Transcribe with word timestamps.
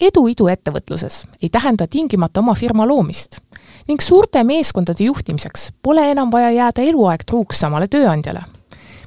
edu 0.00 0.26
iduettevõtluses 0.30 1.24
ei 1.42 1.48
tähenda 1.48 1.86
tingimata 1.90 2.40
oma 2.40 2.54
firma 2.54 2.86
loomist 2.86 3.40
ning 3.88 4.02
suurte 4.04 4.44
meeskondade 4.44 5.04
juhtimiseks 5.04 5.70
pole 5.82 6.04
enam 6.10 6.30
vaja 6.32 6.50
jääda 6.54 6.84
eluaeg 6.84 7.24
truuks 7.26 7.60
samale 7.60 7.88
tööandjale. 7.88 8.40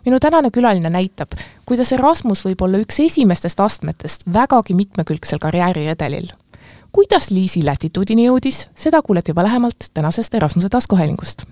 minu 0.05 0.19
tänane 0.19 0.49
külaline 0.51 0.89
näitab, 0.89 1.31
kuidas 1.65 1.91
Erasmus 1.91 2.45
võib 2.45 2.61
olla 2.61 2.77
üks 2.81 2.99
esimestest 2.99 3.59
astmetest 3.59 4.23
vägagi 4.33 4.73
mitmekülgsel 4.73 5.39
karjääriredelil. 5.39 6.27
kuidas 6.91 7.29
Liisi 7.31 7.63
latituudini 7.63 8.27
jõudis, 8.27 8.67
seda 8.75 9.01
kuulete 9.01 9.31
juba 9.31 9.43
lähemalt 9.43 9.91
tänasest 9.93 10.33
Erasmuse 10.33 10.69
taskuhäälingust 10.69 11.45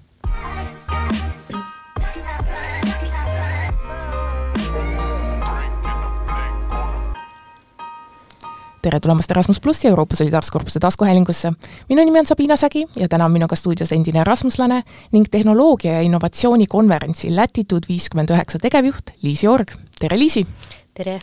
tere 8.82 9.00
tulemast 9.00 9.32
Erasmus 9.32 9.60
plussi 9.60 9.88
Euroopa 9.88 10.16
Solidaarsuskorpuse 10.16 10.80
taskuhäälingusse. 10.80 11.52
minu 11.90 12.06
nimi 12.06 12.20
on 12.20 12.26
Sabina 12.26 12.56
Sägi 12.56 12.86
ja 12.96 13.08
täna 13.08 13.26
on 13.26 13.32
minuga 13.32 13.56
stuudios 13.56 13.92
endine 13.92 14.22
erasmuslane 14.22 14.84
ning 15.12 15.26
tehnoloogia 15.32 15.94
ja 15.94 16.02
innovatsiooni 16.02 16.68
konverentsi 16.68 17.36
Latitude 17.36 17.88
viiskümmend 17.90 18.30
üheksa 18.30 18.60
tegevjuht 18.60 19.12
Liisi 19.22 19.48
Org. 19.48 19.72
tere, 20.00 20.20
Liisi! 20.20 20.48
tere! 20.94 21.20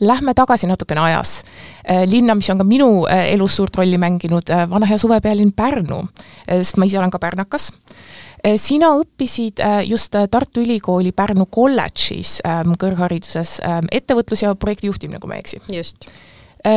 Lähme 0.00 0.34
tagasi 0.34 0.66
natukene 0.66 1.00
ajas. 1.00 1.44
Äh, 1.90 2.04
linna, 2.04 2.34
mis 2.34 2.50
on 2.50 2.58
ka 2.58 2.64
minu 2.64 3.06
äh, 3.06 3.32
elus 3.32 3.56
suurt 3.56 3.76
rolli 3.76 3.98
mänginud, 3.98 4.50
äh, 4.50 4.70
vana 4.70 4.86
hea 4.86 4.98
suvepealinn 4.98 5.54
Pärnu, 5.56 6.02
sest 6.46 6.76
ma 6.76 6.84
ise 6.84 6.98
olen 6.98 7.10
ka 7.10 7.18
pärnakas 7.18 7.72
sina 8.56 8.92
õppisid 8.94 9.58
just 9.88 10.14
Tartu 10.30 10.60
Ülikooli 10.60 11.10
Pärnu 11.12 11.46
kolledžis 11.50 12.36
kõrghariduses 12.78 13.56
ettevõtlus- 13.90 14.42
ja 14.44 14.54
projektijuhtimine, 14.54 15.18
kui 15.18 15.28
ma 15.28 15.34
ei 15.34 15.40
eksi. 15.40 15.60
just 15.72 16.06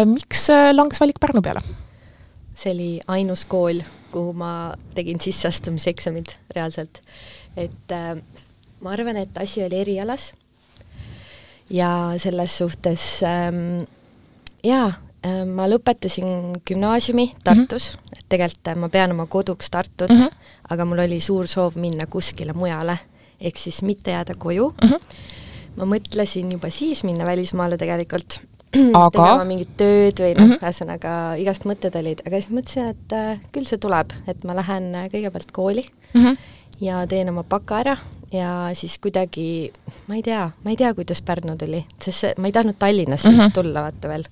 miks 0.05 0.49
äh, 0.53 0.71
langes 0.73 1.01
valik 1.01 1.19
Pärnu 1.19 1.41
peale? 1.41 1.63
see 2.59 2.73
oli 2.73 2.89
ainus 3.07 3.45
kool, 3.47 3.79
kuhu 4.11 4.33
ma 4.35 4.73
tegin 4.95 5.19
sisseastumiseksamid 5.23 6.33
reaalselt. 6.55 7.01
et 7.57 7.91
äh, 7.95 8.17
ma 8.81 8.91
arvan, 8.95 9.17
et 9.17 9.37
asi 9.37 9.63
oli 9.63 9.79
erialas 9.79 10.33
ja 11.69 12.13
selles 12.17 12.57
suhtes 12.57 13.23
ähm, 13.23 13.85
jaa 14.63 14.89
äh,, 15.25 15.45
ma 15.45 15.67
lõpetasin 15.69 16.59
gümnaasiumi 16.67 17.31
Tartus 17.43 17.93
mm, 17.93 17.99
-hmm. 17.99 18.19
et 18.19 18.25
tegelikult 18.29 18.67
äh, 18.67 18.75
ma 18.75 18.89
pean 18.89 19.11
oma 19.11 19.25
koduks 19.25 19.69
Tartut 19.71 20.09
mm, 20.09 20.17
-hmm. 20.17 20.35
aga 20.69 20.85
mul 20.85 21.05
oli 21.05 21.19
suur 21.19 21.47
soov 21.47 21.75
minna 21.75 22.05
kuskile 22.05 22.53
mujale, 22.53 22.99
ehk 23.41 23.57
siis 23.57 23.81
mitte 23.81 24.11
jääda 24.11 24.33
koju 24.37 24.73
mm. 24.81 24.89
-hmm. 24.89 24.99
ma 25.75 25.85
mõtlesin 25.95 26.51
juba 26.51 26.69
siis 26.69 27.03
minna 27.03 27.25
välismaale 27.25 27.77
tegelikult 27.77 28.41
aga 28.75 29.09
tegema 29.15 29.47
mingit 29.49 29.73
tööd 29.79 30.21
või 30.21 30.35
noh 30.35 30.45
mm 30.45 30.53
-hmm., 30.53 30.61
ühesõnaga 30.61 31.13
igast 31.41 31.65
mõtted 31.69 31.95
olid, 31.99 32.21
aga 32.25 32.41
siis 32.41 32.53
mõtlesin, 32.53 32.93
et 32.93 33.17
äh, 33.17 33.41
küll 33.55 33.65
see 33.65 33.81
tuleb, 33.81 34.13
et 34.27 34.43
ma 34.43 34.55
lähen 34.57 34.93
äh, 34.95 35.09
kõigepealt 35.09 35.51
kooli 35.51 35.85
mm 36.13 36.21
-hmm. 36.21 36.37
ja 36.85 37.05
teen 37.07 37.29
oma 37.29 37.43
baka 37.43 37.79
ära 37.83 37.97
ja 38.31 38.69
siis 38.73 38.99
kuidagi, 38.99 39.71
ma 40.07 40.15
ei 40.15 40.23
tea, 40.23 40.49
ma 40.63 40.69
ei 40.69 40.77
tea, 40.77 40.93
kuidas 40.93 41.21
Pärnu 41.21 41.57
tuli, 41.57 41.85
sest 42.01 42.19
see, 42.19 42.33
ma 42.37 42.47
ei 42.47 42.51
tahtnud 42.51 42.75
Tallinnasse 42.79 43.31
mm 43.31 43.39
-hmm. 43.39 43.53
tulla, 43.53 43.81
vaata 43.81 44.07
veel 44.07 44.23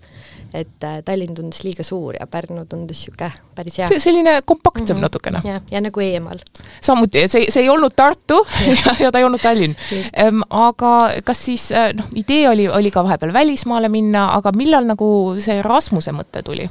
et 0.57 0.85
äh, 0.87 0.99
Tallinn 1.05 1.35
tundus 1.37 1.63
liiga 1.65 1.85
suur 1.85 2.17
ja 2.19 2.27
Pärnu 2.27 2.65
tundus 2.65 3.03
niisugune 3.03 3.31
päris 3.55 3.77
hea. 3.81 3.99
selline 3.99 4.41
kompaktsem 4.45 4.85
mm 4.85 4.97
-hmm. 4.97 5.01
natukene. 5.01 5.41
jah, 5.43 5.61
ja 5.71 5.81
nagu 5.81 5.99
eemal. 5.99 6.39
samuti, 6.81 7.23
et 7.23 7.31
see, 7.31 7.51
see 7.51 7.63
ei 7.63 7.69
olnud 7.69 7.95
Tartu 7.95 8.41
ja, 8.85 8.95
ja 8.99 9.11
ta 9.11 9.19
ei 9.19 9.25
olnud 9.25 9.41
Tallinn 9.41 9.75
ehm,. 10.13 10.41
aga 10.49 11.21
kas 11.23 11.45
siis 11.45 11.71
äh, 11.71 11.93
noh, 11.93 12.05
idee 12.15 12.49
oli, 12.49 12.67
oli 12.69 12.91
ka 12.91 13.03
vahepeal 13.03 13.33
välismaale 13.33 13.89
minna, 13.89 14.29
aga 14.35 14.51
millal 14.51 14.85
nagu 14.85 15.09
see 15.39 15.61
Rasmuse 15.61 16.11
mõte 16.11 16.43
tuli? 16.43 16.69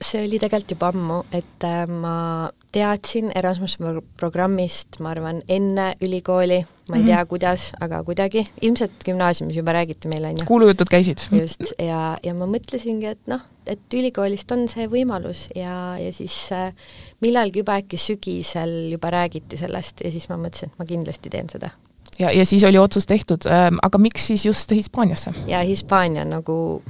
See 0.00 0.24
oli 0.26 0.38
tegelikult 0.40 0.74
juba 0.76 0.88
ammu, 0.92 1.18
et 1.34 1.64
äh, 1.64 1.84
ma 1.88 2.50
teadsin 2.74 3.30
Erasmuse 3.34 4.02
programmist, 4.20 4.98
ma 5.00 5.12
arvan, 5.14 5.40
enne 5.48 5.86
ülikooli, 6.04 6.58
ma 6.88 6.96
ei 6.96 7.02
mm 7.02 7.06
-hmm. 7.06 7.14
tea, 7.14 7.26
kuidas, 7.26 7.72
aga 7.80 8.02
kuidagi, 8.04 8.44
ilmselt 8.60 8.92
gümnaasiumis 9.04 9.56
juba 9.56 9.72
räägiti 9.72 10.08
meile, 10.08 10.28
on 10.28 10.38
ju. 10.38 10.46
kuulujutud 10.46 10.86
käisid. 10.90 11.18
just, 11.32 11.72
ja, 11.78 12.18
ja 12.22 12.34
ma 12.34 12.46
mõtlesingi, 12.46 13.06
et 13.06 13.26
noh, 13.26 13.40
et 13.66 13.94
ülikoolist 13.94 14.52
on 14.52 14.68
see 14.68 14.86
võimalus 14.86 15.48
ja, 15.54 15.96
ja 15.98 16.12
siis 16.12 16.52
äh, 16.52 16.74
millalgi 17.20 17.58
juba 17.58 17.80
äkki 17.80 17.96
sügisel 17.96 18.90
juba 18.90 19.10
räägiti 19.10 19.56
sellest 19.56 20.04
ja 20.04 20.10
siis 20.10 20.28
ma 20.28 20.36
mõtlesin, 20.36 20.68
et 20.68 20.78
ma 20.78 20.84
kindlasti 20.84 21.30
teen 21.30 21.48
seda 21.48 21.70
ja, 22.18 22.30
ja 22.30 22.44
siis 22.46 22.64
oli 22.64 22.78
otsus 22.78 23.06
tehtud, 23.06 23.46
ähm, 23.46 23.80
aga 23.82 23.98
miks 23.98 24.26
siis 24.26 24.46
just 24.46 24.70
Hispaaniasse? 24.70 25.32
ja 25.46 25.58
Hispaania 25.64 26.24
nagu 26.24 26.82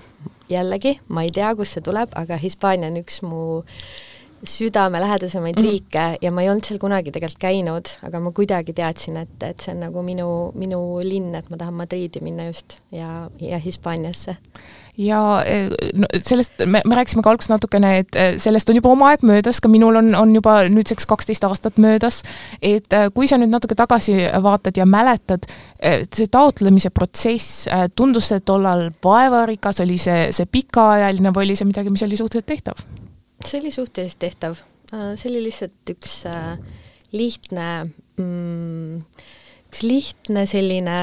jällegi, 0.51 0.99
ma 1.09 1.25
ei 1.27 1.33
tea, 1.34 1.55
kust 1.57 1.77
see 1.77 1.84
tuleb, 1.84 2.12
aga 2.15 2.39
Hispaania 2.41 2.91
on 2.93 3.01
üks 3.03 3.23
mu 3.27 3.62
südamelähedasemaid 4.47 5.57
mm 5.57 5.65
-hmm. 5.65 5.71
riike 5.71 6.19
ja 6.23 6.31
ma 6.31 6.43
ei 6.43 6.51
olnud 6.51 6.65
seal 6.65 6.79
kunagi 6.79 7.12
tegelikult 7.12 7.41
käinud, 7.41 7.89
aga 8.03 8.21
ma 8.21 8.33
kuidagi 8.33 8.73
teadsin, 8.73 9.17
et, 9.17 9.43
et 9.43 9.61
see 9.61 9.75
on 9.75 9.81
nagu 9.81 10.03
minu, 10.03 10.53
minu 10.55 11.01
linn, 11.03 11.34
et 11.34 11.51
ma 11.51 11.57
tahan 11.57 11.75
Madriidi 11.75 12.21
minna 12.21 12.47
just 12.47 12.79
ja, 12.93 13.31
ja 13.41 13.59
Hispaaniasse 13.59 14.37
ja 14.99 15.21
eh, 15.47 15.71
no 15.95 16.09
sellest 16.17 16.65
me, 16.65 16.81
me 16.84 16.99
rääkisime 16.99 17.25
ka 17.25 17.33
alguses 17.33 17.53
natukene, 17.53 17.93
et 18.03 18.19
eh, 18.19 18.37
sellest 18.43 18.71
on 18.73 18.79
juba 18.79 18.93
oma 18.95 19.11
aeg 19.12 19.25
möödas, 19.27 19.61
ka 19.61 19.71
minul 19.73 19.99
on, 20.01 20.12
on 20.19 20.34
juba 20.34 20.59
nüüdseks 20.73 21.09
kaksteist 21.09 21.45
aastat 21.49 21.81
möödas, 21.83 22.23
et 22.61 22.93
eh, 22.97 23.09
kui 23.15 23.29
sa 23.29 23.39
nüüd 23.41 23.53
natuke 23.53 23.77
tagasi 23.79 24.19
vaatad 24.43 24.77
ja 24.79 24.87
mäletad, 24.89 25.49
see 25.77 26.29
taotlemise 26.33 26.91
protsess, 26.95 27.67
tundus 27.95 28.31
see 28.33 28.41
tollal 28.47 28.89
vaevarikas, 29.05 29.83
oli 29.84 29.99
see, 30.01 30.31
see 30.34 30.49
pikaajaline 30.49 31.34
või 31.37 31.51
oli 31.51 31.59
see 31.59 31.69
midagi, 31.69 31.93
mis 31.93 32.05
oli 32.07 32.19
suhteliselt 32.19 32.49
tehtav? 32.49 32.87
see 33.45 33.61
oli 33.61 33.71
suhteliselt 33.71 34.19
tehtav, 34.19 34.57
äh, 34.93 35.15
see 35.17 35.31
oli 35.31 35.45
lihtsalt 35.47 35.93
üks 35.93 36.19
äh, 36.31 36.57
lihtne 37.13 37.69
mm, 38.17 39.03
üks 39.66 39.82
lihtne 39.82 40.47
selline 40.47 40.97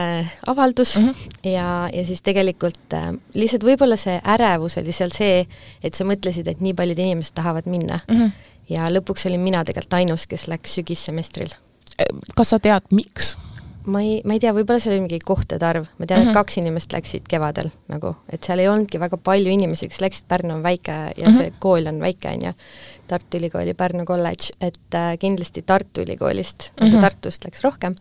avaldus 0.48 0.96
mm 0.98 1.10
-hmm. 1.10 1.50
ja, 1.52 1.90
ja 1.94 2.06
siis 2.06 2.22
tegelikult 2.22 2.94
äh, 2.94 3.12
lihtsalt 3.34 3.64
võib-olla 3.64 3.98
see 3.98 4.20
ärevus 4.24 4.78
oli 4.78 4.92
seal 4.92 5.12
see, 5.12 5.48
et 5.84 5.94
sa 5.94 6.04
mõtlesid, 6.06 6.48
et 6.48 6.62
nii 6.62 6.74
paljud 6.74 7.00
inimesed 7.00 7.36
tahavad 7.36 7.66
minna 7.66 8.00
mm. 8.08 8.16
-hmm. 8.16 8.32
ja 8.70 8.90
lõpuks 8.90 9.28
olin 9.28 9.40
mina 9.40 9.64
tegelikult 9.64 9.94
ainus, 9.94 10.28
kes 10.28 10.48
läks 10.48 10.76
sügissemestril. 10.76 11.50
kas 12.36 12.50
sa 12.50 12.60
tead, 12.60 12.82
miks? 12.92 13.38
ma 13.86 14.02
ei, 14.02 14.22
ma 14.26 14.34
ei 14.34 14.40
tea, 14.40 14.54
võib-olla 14.56 14.80
seal 14.80 14.96
oli 14.96 15.04
mingi 15.04 15.20
kohtade 15.20 15.66
arv, 15.66 15.86
ma 15.98 16.06
tean 16.06 16.20
mm, 16.20 16.24
-hmm. 16.24 16.30
et 16.30 16.36
mhm. 16.36 16.38
kaks 16.40 16.58
inimest 16.58 16.94
läksid 16.94 17.28
kevadel 17.30 17.70
nagu, 17.92 18.16
et 18.30 18.44
seal 18.44 18.60
ei 18.60 18.68
olnudki 18.68 19.00
väga 19.00 19.18
palju 19.18 19.52
inimesi, 19.52 19.90
kes 19.92 20.02
läksid, 20.02 20.28
Pärnu 20.28 20.54
on 20.54 20.64
väike 20.64 20.92
ja 20.92 21.12
mm 21.12 21.34
-hmm. 21.34 21.38
see 21.38 21.54
kool 21.60 21.88
on 21.88 22.00
väike, 22.00 22.30
on 22.30 22.46
ju, 22.48 22.54
Tartu 23.08 23.38
Ülikooli 23.38 23.74
Pärnu 23.74 24.06
kolledž, 24.06 24.52
et 24.62 24.96
äh, 24.96 25.14
kindlasti 25.20 25.62
Tartu 25.62 26.02
Ülikoolist 26.02 26.72
mm, 26.80 26.88
-hmm. 26.88 27.02
Tartust 27.02 27.46
läks 27.46 27.64
rohkem, 27.64 27.96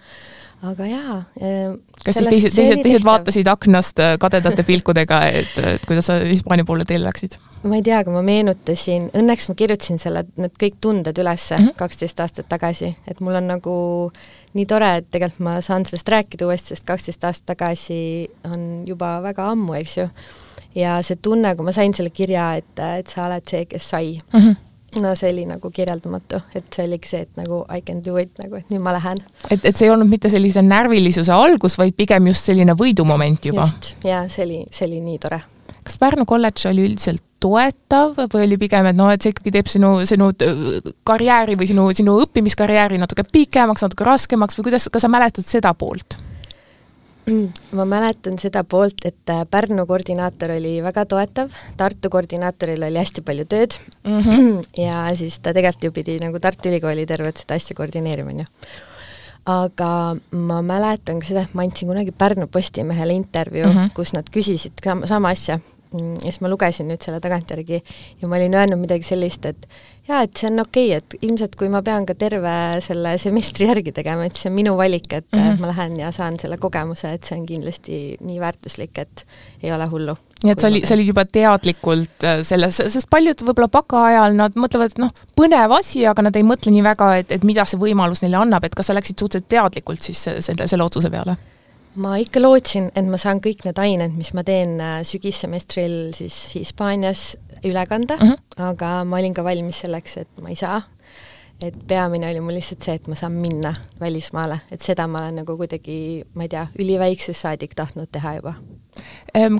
aga 0.62 0.86
jaa 0.86 1.16
äh,. 1.42 1.78
kas 2.04 2.14
siis 2.14 2.28
teised, 2.28 2.54
teised, 2.54 2.82
teised 2.82 3.04
vaatasid 3.04 3.46
aknast 3.46 3.98
äh, 3.98 4.18
kadedate 4.18 4.62
pilkudega, 4.70 5.24
et, 5.26 5.58
et 5.58 5.86
kuidas 5.86 6.06
sa 6.06 6.20
Hispaania 6.22 6.64
poole 6.64 6.84
teele 6.84 7.08
läksid? 7.08 7.38
ma 7.62 7.78
ei 7.78 7.82
tea, 7.82 7.98
aga 8.02 8.14
ma 8.14 8.22
meenutasin, 8.26 9.10
õnneks 9.18 9.48
ma 9.50 9.54
kirjutasin 9.58 9.98
selle, 10.02 10.24
need 10.36 10.54
kõik 10.58 10.78
tunded 10.82 11.18
ülesse 11.18 11.58
mhm. 11.58 11.74
kaksteist 11.76 12.18
mm 12.18 12.22
-hmm. 12.22 12.30
aastat 12.30 12.48
tagasi, 12.48 12.94
et 13.06 13.20
mul 13.20 13.34
on 13.34 13.46
nagu 13.46 13.74
nii 14.54 14.66
tore, 14.66 14.96
et 14.96 15.10
tegelikult 15.10 15.44
ma 15.46 15.60
saan 15.60 15.86
sellest 15.86 16.08
rääkida 16.08 16.46
uuesti, 16.46 16.74
sest 16.74 16.86
kaksteist 16.86 17.24
aastat 17.24 17.46
tagasi 17.54 18.30
on 18.44 18.84
juba 18.86 19.20
väga 19.22 19.50
ammu, 19.50 19.74
eks 19.74 19.96
ju. 19.96 20.08
ja 20.74 21.02
see 21.02 21.16
tunne, 21.22 21.56
kui 21.56 21.64
ma 21.64 21.72
sain 21.72 21.94
selle 21.94 22.10
kirja, 22.10 22.54
et, 22.54 22.78
et 22.98 23.06
sa 23.06 23.26
oled 23.26 23.48
see, 23.48 23.64
kes 23.66 23.91
sai 23.91 24.18
mm, 24.32 24.41
-hmm 24.41 24.72
no 25.00 25.14
see 25.16 25.30
oli 25.32 25.47
nagu 25.48 25.70
kirjeldamatu, 25.72 26.42
et 26.58 26.69
see 26.75 26.86
oligi 26.86 27.12
see, 27.12 27.25
et 27.26 27.41
nagu 27.41 27.62
I 27.72 27.80
can 27.86 28.03
do 28.04 28.19
it, 28.20 28.34
nagu 28.42 28.58
et 28.58 28.72
nüüd 28.72 28.82
ma 28.84 28.94
lähen. 28.97 29.22
et, 29.48 29.64
et 29.64 29.72
see 29.76 29.88
ei 29.88 29.94
olnud 29.94 30.10
mitte 30.10 30.30
sellise 30.32 30.64
närvilisuse 30.66 31.32
algus, 31.32 31.78
vaid 31.80 31.97
pigem 31.97 32.28
just 32.32 32.48
selline 32.50 32.76
võidumoment 32.78 33.48
juba? 33.48 33.66
just, 33.69 33.94
jaa, 34.06 34.26
see 34.32 34.47
oli, 34.47 34.62
see 34.70 34.88
oli 34.91 35.00
nii 35.04 35.20
tore. 35.22 35.41
kas 35.82 36.00
Pärnu 36.00 36.26
kolledž 36.28 36.69
oli 36.70 36.84
üldiselt 36.91 37.25
toetav 37.42 38.19
või 38.30 38.44
oli 38.47 38.58
pigem, 38.60 38.86
et 38.91 38.98
noh, 38.98 39.10
et 39.12 39.24
see 39.24 39.33
ikkagi 39.34 39.54
teeb 39.56 39.71
sinu, 39.71 39.94
sinu 40.09 40.30
äh, 40.44 40.92
karjääri 41.09 41.56
või 41.59 41.71
sinu, 41.71 41.89
sinu 41.97 42.18
õppimiskarjääri 42.27 43.00
natuke 43.03 43.24
pikemaks, 43.27 43.86
natuke 43.86 44.06
raskemaks 44.06 44.59
või 44.59 44.68
kuidas, 44.68 44.86
kas 44.92 45.06
sa 45.06 45.10
mäletad 45.12 45.48
seda 45.48 45.74
poolt? 45.78 46.21
ma 47.78 47.84
mäletan 47.89 48.39
seda 48.41 48.65
poolt, 48.65 49.04
et 49.07 49.30
äh, 49.30 49.42
Pärnu 49.51 49.86
koordinaator 49.86 50.54
oli 50.57 50.77
väga 50.84 51.04
toetav, 51.09 51.53
Tartu 51.78 52.10
koordinaatoril 52.10 52.83
oli 52.89 52.98
hästi 52.98 53.24
palju 53.27 53.45
tööd 53.45 53.77
mm 54.04 54.21
-hmm. 54.21 54.65
ja 54.86 55.04
siis 55.16 55.39
ta 55.41 55.53
tegelikult 55.53 55.84
ju 55.84 55.92
pidi 55.92 56.19
nagu 56.22 56.41
Tartu 56.41 56.69
Ülikooli 56.69 57.07
tervet 57.07 57.36
seda 57.36 57.54
asja 57.54 57.77
koordineerima, 57.77 58.30
on 58.30 58.39
ju. 58.39 58.47
aga 59.45 60.16
ma 60.30 60.63
mäletan 60.63 61.21
ka 61.21 61.27
seda, 61.27 61.41
et 61.42 61.54
ma 61.54 61.63
andsin 61.63 61.89
kunagi 61.89 62.13
Pärnu 62.13 62.47
Postimehele 62.47 63.13
intervjuu 63.13 63.72
mm, 63.72 63.78
-hmm. 63.78 63.95
kus 63.95 64.13
nad 64.13 64.27
küsisid 64.30 64.72
sama, 64.84 65.07
sama 65.07 65.28
asja 65.28 65.59
mm, 65.92 66.15
ja 66.15 66.21
siis 66.21 66.41
ma 66.41 66.48
lugesin 66.48 66.89
nüüd 66.89 67.03
selle 67.04 67.21
tagantjärgi 67.21 67.83
ja 68.22 68.28
ma 68.28 68.36
olin 68.36 68.54
öelnud 68.54 68.78
midagi 68.78 69.03
sellist, 69.03 69.45
et 69.47 69.68
jaa, 70.09 70.22
et 70.27 70.34
see 70.39 70.49
on 70.51 70.63
okei 70.63 70.89
okay,, 70.91 70.99
et 70.99 71.27
ilmselt 71.28 71.54
kui 71.59 71.71
ma 71.72 71.83
pean 71.84 72.07
ka 72.09 72.16
terve 72.19 72.54
selle 72.84 73.15
semestri 73.22 73.69
järgi 73.69 73.95
tegema, 73.95 74.27
et 74.27 74.39
see 74.39 74.51
on 74.51 74.57
minu 74.57 74.75
valik, 74.78 75.07
et 75.13 75.27
mm 75.31 75.39
-hmm. 75.39 75.60
ma 75.60 75.71
lähen 75.71 75.97
ja 76.01 76.10
saan 76.13 76.39
selle 76.41 76.59
kogemuse, 76.59 77.13
et 77.13 77.25
see 77.25 77.39
on 77.39 77.47
kindlasti 77.47 78.01
nii 78.21 78.41
väärtuslik, 78.41 78.99
et 78.99 79.27
ei 79.63 79.72
ole 79.72 79.87
hullu. 79.87 80.16
nii 80.45 80.53
et 80.53 80.60
sa 80.60 80.66
oli, 80.66 80.83
sa 80.87 80.95
olid 80.95 81.07
juba 81.07 81.25
teadlikult 81.25 82.25
äh, 82.25 82.43
selles, 82.43 82.77
sest 82.77 83.10
paljud 83.10 83.43
võib-olla 83.47 83.69
baka 83.69 84.04
ajal 84.04 84.34
nad 84.37 84.59
mõtlevad, 84.59 84.91
et 84.91 84.99
noh, 84.99 85.10
põnev 85.39 85.78
asi, 85.78 86.07
aga 86.07 86.22
nad 86.22 86.37
ei 86.37 86.43
mõtle 86.43 86.75
nii 86.75 86.83
väga, 86.83 87.16
et, 87.16 87.31
et 87.31 87.45
mida 87.45 87.65
see 87.65 87.78
võimalus 87.78 88.22
neile 88.22 88.37
annab, 88.37 88.65
et 88.65 88.75
kas 88.75 88.87
sa 88.87 88.95
läksid 88.95 89.19
suhteliselt 89.19 89.49
teadlikult 89.49 90.03
siis 90.03 90.19
selle, 90.22 90.66
selle 90.66 90.84
otsuse 90.84 91.10
peale? 91.10 91.37
ma 91.95 92.16
ikka 92.16 92.41
lootsin, 92.41 92.91
et 92.97 93.04
ma 93.04 93.19
saan 93.21 93.41
kõik 93.45 93.66
need 93.66 93.78
ained, 93.78 94.16
mis 94.16 94.33
ma 94.34 94.43
teen 94.43 94.81
äh, 94.81 95.03
sügissemestril 95.04 96.15
siis 96.16 96.54
Hispaanias 96.54 97.37
üle 97.68 97.86
kanda 97.86 98.16
mm, 98.16 98.28
-hmm. 98.28 98.64
aga 98.68 99.04
ma 99.04 99.18
olin 99.18 99.34
ka 99.34 99.44
valmis 99.44 99.80
selleks, 99.84 100.16
et 100.16 100.42
ma 100.42 100.48
ei 100.48 100.56
saa. 100.56 100.82
et 101.62 101.76
peamine 101.86 102.26
oli 102.30 102.41
mul 102.41 102.56
lihtsalt 102.59 102.82
see, 102.82 102.94
et 102.98 103.06
ma 103.06 103.14
saan 103.14 103.32
minna 103.32 103.70
välismaale, 104.00 104.59
et 104.70 104.82
seda 104.82 105.06
ma 105.06 105.18
olen 105.18 105.36
nagu 105.42 105.56
kuidagi, 105.56 106.24
ma 106.34 106.42
ei 106.42 106.48
tea, 106.48 106.66
üliväiksest 106.78 107.41
saadik 107.41 107.74
tahtnud 107.78 108.09
teha 108.12 108.34
juba. 108.34 108.54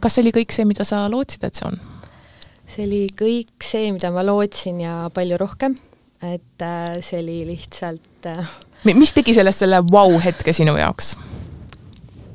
Kas 0.01 0.15
see 0.15 0.23
oli 0.25 0.33
kõik 0.35 0.51
see, 0.53 0.65
mida 0.65 0.85
sa 0.85 1.05
lootsid, 1.11 1.45
et 1.45 1.55
see 1.55 1.69
on? 1.69 1.79
see 2.67 2.87
oli 2.87 3.07
kõik 3.21 3.63
see, 3.63 3.93
mida 3.93 4.11
ma 4.11 4.25
lootsin 4.27 4.81
ja 4.81 5.11
palju 5.15 5.39
rohkem, 5.39 5.77
et 6.23 6.63
äh, 6.63 6.99
see 7.01 7.21
oli 7.23 7.45
lihtsalt 7.47 8.27
äh, 8.27 8.51
mis 8.85 9.13
tegi 9.13 9.35
sellest 9.35 9.63
selle 9.63 9.79
vau-hetke 9.93 10.53
sinu 10.53 10.75
jaoks? 10.77 11.15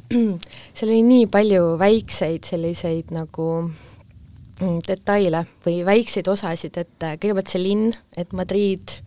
seal 0.77 0.87
oli 0.93 1.03
nii 1.03 1.27
palju 1.27 1.75
väikseid 1.79 2.47
selliseid 2.47 3.11
nagu 3.11 3.49
Mm, 3.57 3.95
detaile 4.62 5.44
või 5.65 5.81
väikseid 5.86 6.27
osasid, 6.31 6.77
et 6.81 7.06
äh, 7.06 7.15
kõigepealt 7.21 7.54
see 7.54 7.62
linn, 7.62 7.94
et 8.18 8.33
Madrid 8.33 9.00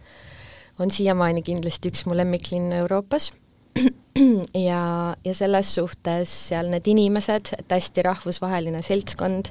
on 0.80 0.92
siiamaani 0.92 1.42
kindlasti 1.44 1.90
üks 1.90 2.06
mu 2.06 2.16
lemmiklinne 2.16 2.80
Euroopas 2.84 3.30
ja, 4.68 4.80
ja 5.24 5.34
selles 5.36 5.74
suhtes 5.74 6.32
seal 6.50 6.70
need 6.72 6.86
inimesed, 6.90 7.54
et 7.58 7.74
hästi 7.74 8.04
rahvusvaheline 8.06 8.82
seltskond, 8.82 9.50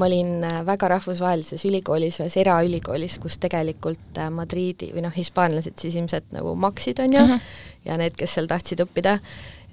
ma 0.00 0.08
olin 0.08 0.42
äh, 0.46 0.58
väga 0.66 0.90
rahvusvahelises 0.96 1.64
ülikoolis, 1.70 2.18
ühes 2.22 2.38
eraülikoolis, 2.42 3.20
kus 3.22 3.38
tegelikult 3.42 4.18
äh, 4.18 4.30
Madriidi 4.34 4.90
või 4.96 5.06
noh, 5.06 5.14
hispaanlased 5.14 5.78
siis 5.78 5.94
ilmselt 5.94 6.34
nagu 6.34 6.56
maksid, 6.58 7.04
on 7.06 7.14
ju 7.14 7.22
mm, 7.22 7.36
-hmm. 7.36 7.86
ja 7.86 8.00
need, 8.02 8.18
kes 8.18 8.34
seal 8.34 8.50
tahtsid 8.50 8.82
õppida, 8.82 9.20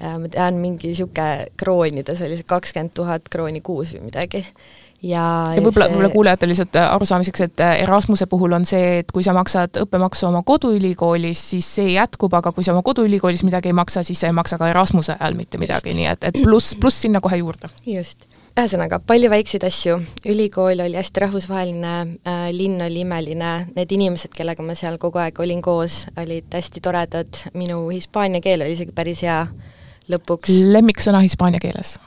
ma 0.03 0.27
tean, 0.27 0.57
mingi 0.59 0.89
niisugune 0.89 1.53
kroonides 1.57 2.21
oli 2.25 2.35
see 2.35 2.47
kakskümmend 2.49 2.91
tuhat 2.97 3.29
krooni 3.31 3.61
kuus 3.63 3.93
või 3.93 4.09
midagi 4.09 4.41
ja, 5.03 5.23
ja 5.55 5.61
võib-olla 5.61 5.87
see..., 5.87 5.93
võib-olla 5.93 6.11
kuulajatele 6.13 6.53
lihtsalt 6.53 6.77
äh, 6.79 6.91
arusaamiseks, 6.95 7.45
et 7.47 7.63
äh, 7.63 7.73
Erasmuse 7.83 8.27
puhul 8.31 8.55
on 8.55 8.67
see, 8.69 8.99
et 9.03 9.11
kui 9.13 9.25
sa 9.25 9.35
maksad 9.35 9.79
õppemaksu 9.83 10.27
oma 10.29 10.43
koduülikoolis, 10.47 11.41
siis 11.53 11.69
see 11.79 11.95
jätkub, 11.95 12.33
aga 12.39 12.53
kui 12.55 12.65
sa 12.65 12.75
oma 12.75 12.83
koduülikoolis 12.85 13.43
midagi 13.47 13.71
ei 13.71 13.77
maksa, 13.77 14.05
siis 14.07 14.23
sa 14.23 14.31
ei 14.31 14.37
maksa 14.37 14.59
ka 14.61 14.69
Erasmuse 14.71 15.17
ajal 15.19 15.35
mitte 15.39 15.59
midagi, 15.61 15.95
nii 15.97 16.07
et, 16.13 16.29
et 16.29 16.39
pluss, 16.43 16.77
pluss 16.79 17.03
sinna 17.05 17.21
kohe 17.23 17.41
juurde. 17.41 17.71
just. 17.87 18.27
ühesõnaga, 18.53 18.99
palju 19.01 19.31
väikseid 19.33 19.63
asju, 19.65 19.97
ülikool 20.29 20.83
oli 20.85 20.99
hästi 20.99 21.23
rahvusvaheline 21.25 21.93
äh,, 22.29 22.47
linn 22.53 22.81
oli 22.85 23.01
imeline, 23.01 23.53
need 23.73 23.95
inimesed, 23.97 24.33
kellega 24.35 24.65
ma 24.65 24.77
seal 24.77 24.99
kogu 25.01 25.23
aeg 25.23 25.41
olin 25.41 25.61
koos, 25.65 26.03
olid 26.21 26.53
hästi 26.53 26.83
toredad, 26.85 27.43
minu 27.57 27.87
hispaania 27.89 28.43
keel 28.45 28.61
oli 28.61 28.77
isegi 28.77 28.93
päris 28.95 29.25
hea 29.25 29.41
lõpuks. 30.13 30.53
lemmiksõna 30.69 31.23
hispaania 31.25 31.63
keeles 31.63 31.97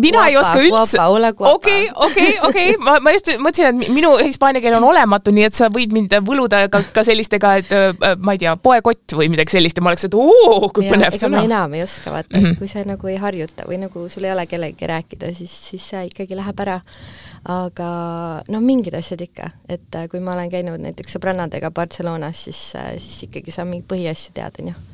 mina 0.00 0.18
guapa, 0.18 0.28
ei 0.28 0.36
oska 0.36 0.60
üldse. 0.62 0.98
okei, 1.50 1.88
okei, 1.94 2.32
okei, 2.48 2.76
ma, 2.82 2.96
ma 3.02 3.14
just 3.14 3.30
mõtlesin, 3.38 3.82
et 3.82 3.92
minu 3.94 4.14
hispaania 4.18 4.62
keel 4.64 4.78
on 4.78 4.86
olematu, 4.90 5.34
nii 5.34 5.46
et 5.48 5.58
sa 5.58 5.68
võid 5.72 5.94
mind 5.94 6.14
võluda 6.26 6.64
ka, 6.72 6.82
ka 6.94 7.04
sellistega, 7.06 7.54
et 7.62 7.74
äh, 7.74 8.14
ma 8.18 8.36
ei 8.36 8.42
tea, 8.42 8.54
poekott 8.60 9.16
või 9.18 9.30
midagi 9.32 9.56
sellist 9.56 9.78
ja 9.78 9.84
ma 9.84 9.92
oleks, 9.92 10.06
et 10.08 10.16
oo, 10.18 10.70
kui 10.74 10.88
ja, 10.88 10.94
põnev 10.94 11.18
sõna. 11.20 11.44
enam 11.46 11.76
ei 11.76 11.84
oska 11.84 12.14
vaata 12.14 12.34
mm, 12.36 12.48
-hmm. 12.48 12.58
kui 12.58 12.70
sa 12.70 12.84
nagu 12.88 13.12
ei 13.12 13.18
harjuta 13.20 13.68
või 13.68 13.80
nagu 13.84 14.08
sul 14.12 14.26
ei 14.26 14.34
ole 14.34 14.46
kellegagi 14.50 14.90
rääkida, 14.90 15.34
siis, 15.34 15.54
siis 15.70 15.90
see 15.94 16.08
ikkagi 16.10 16.38
läheb 16.38 16.66
ära. 16.66 16.80
aga 17.44 17.86
noh, 18.48 18.60
mingid 18.64 18.94
asjad 18.96 19.20
ikka, 19.20 19.50
et 19.68 19.94
äh, 19.94 20.08
kui 20.08 20.20
ma 20.20 20.32
olen 20.32 20.50
käinud 20.50 20.80
näiteks 20.80 21.18
sõbrannadega 21.18 21.70
Barcelonas, 21.70 22.44
siis, 22.48 22.72
siis 22.98 23.22
ikkagi 23.28 23.52
saan 23.52 23.68
mingeid 23.68 23.90
põhiasju 23.92 24.32
teada, 24.34 24.62
on 24.62 24.72
ju 24.72 24.93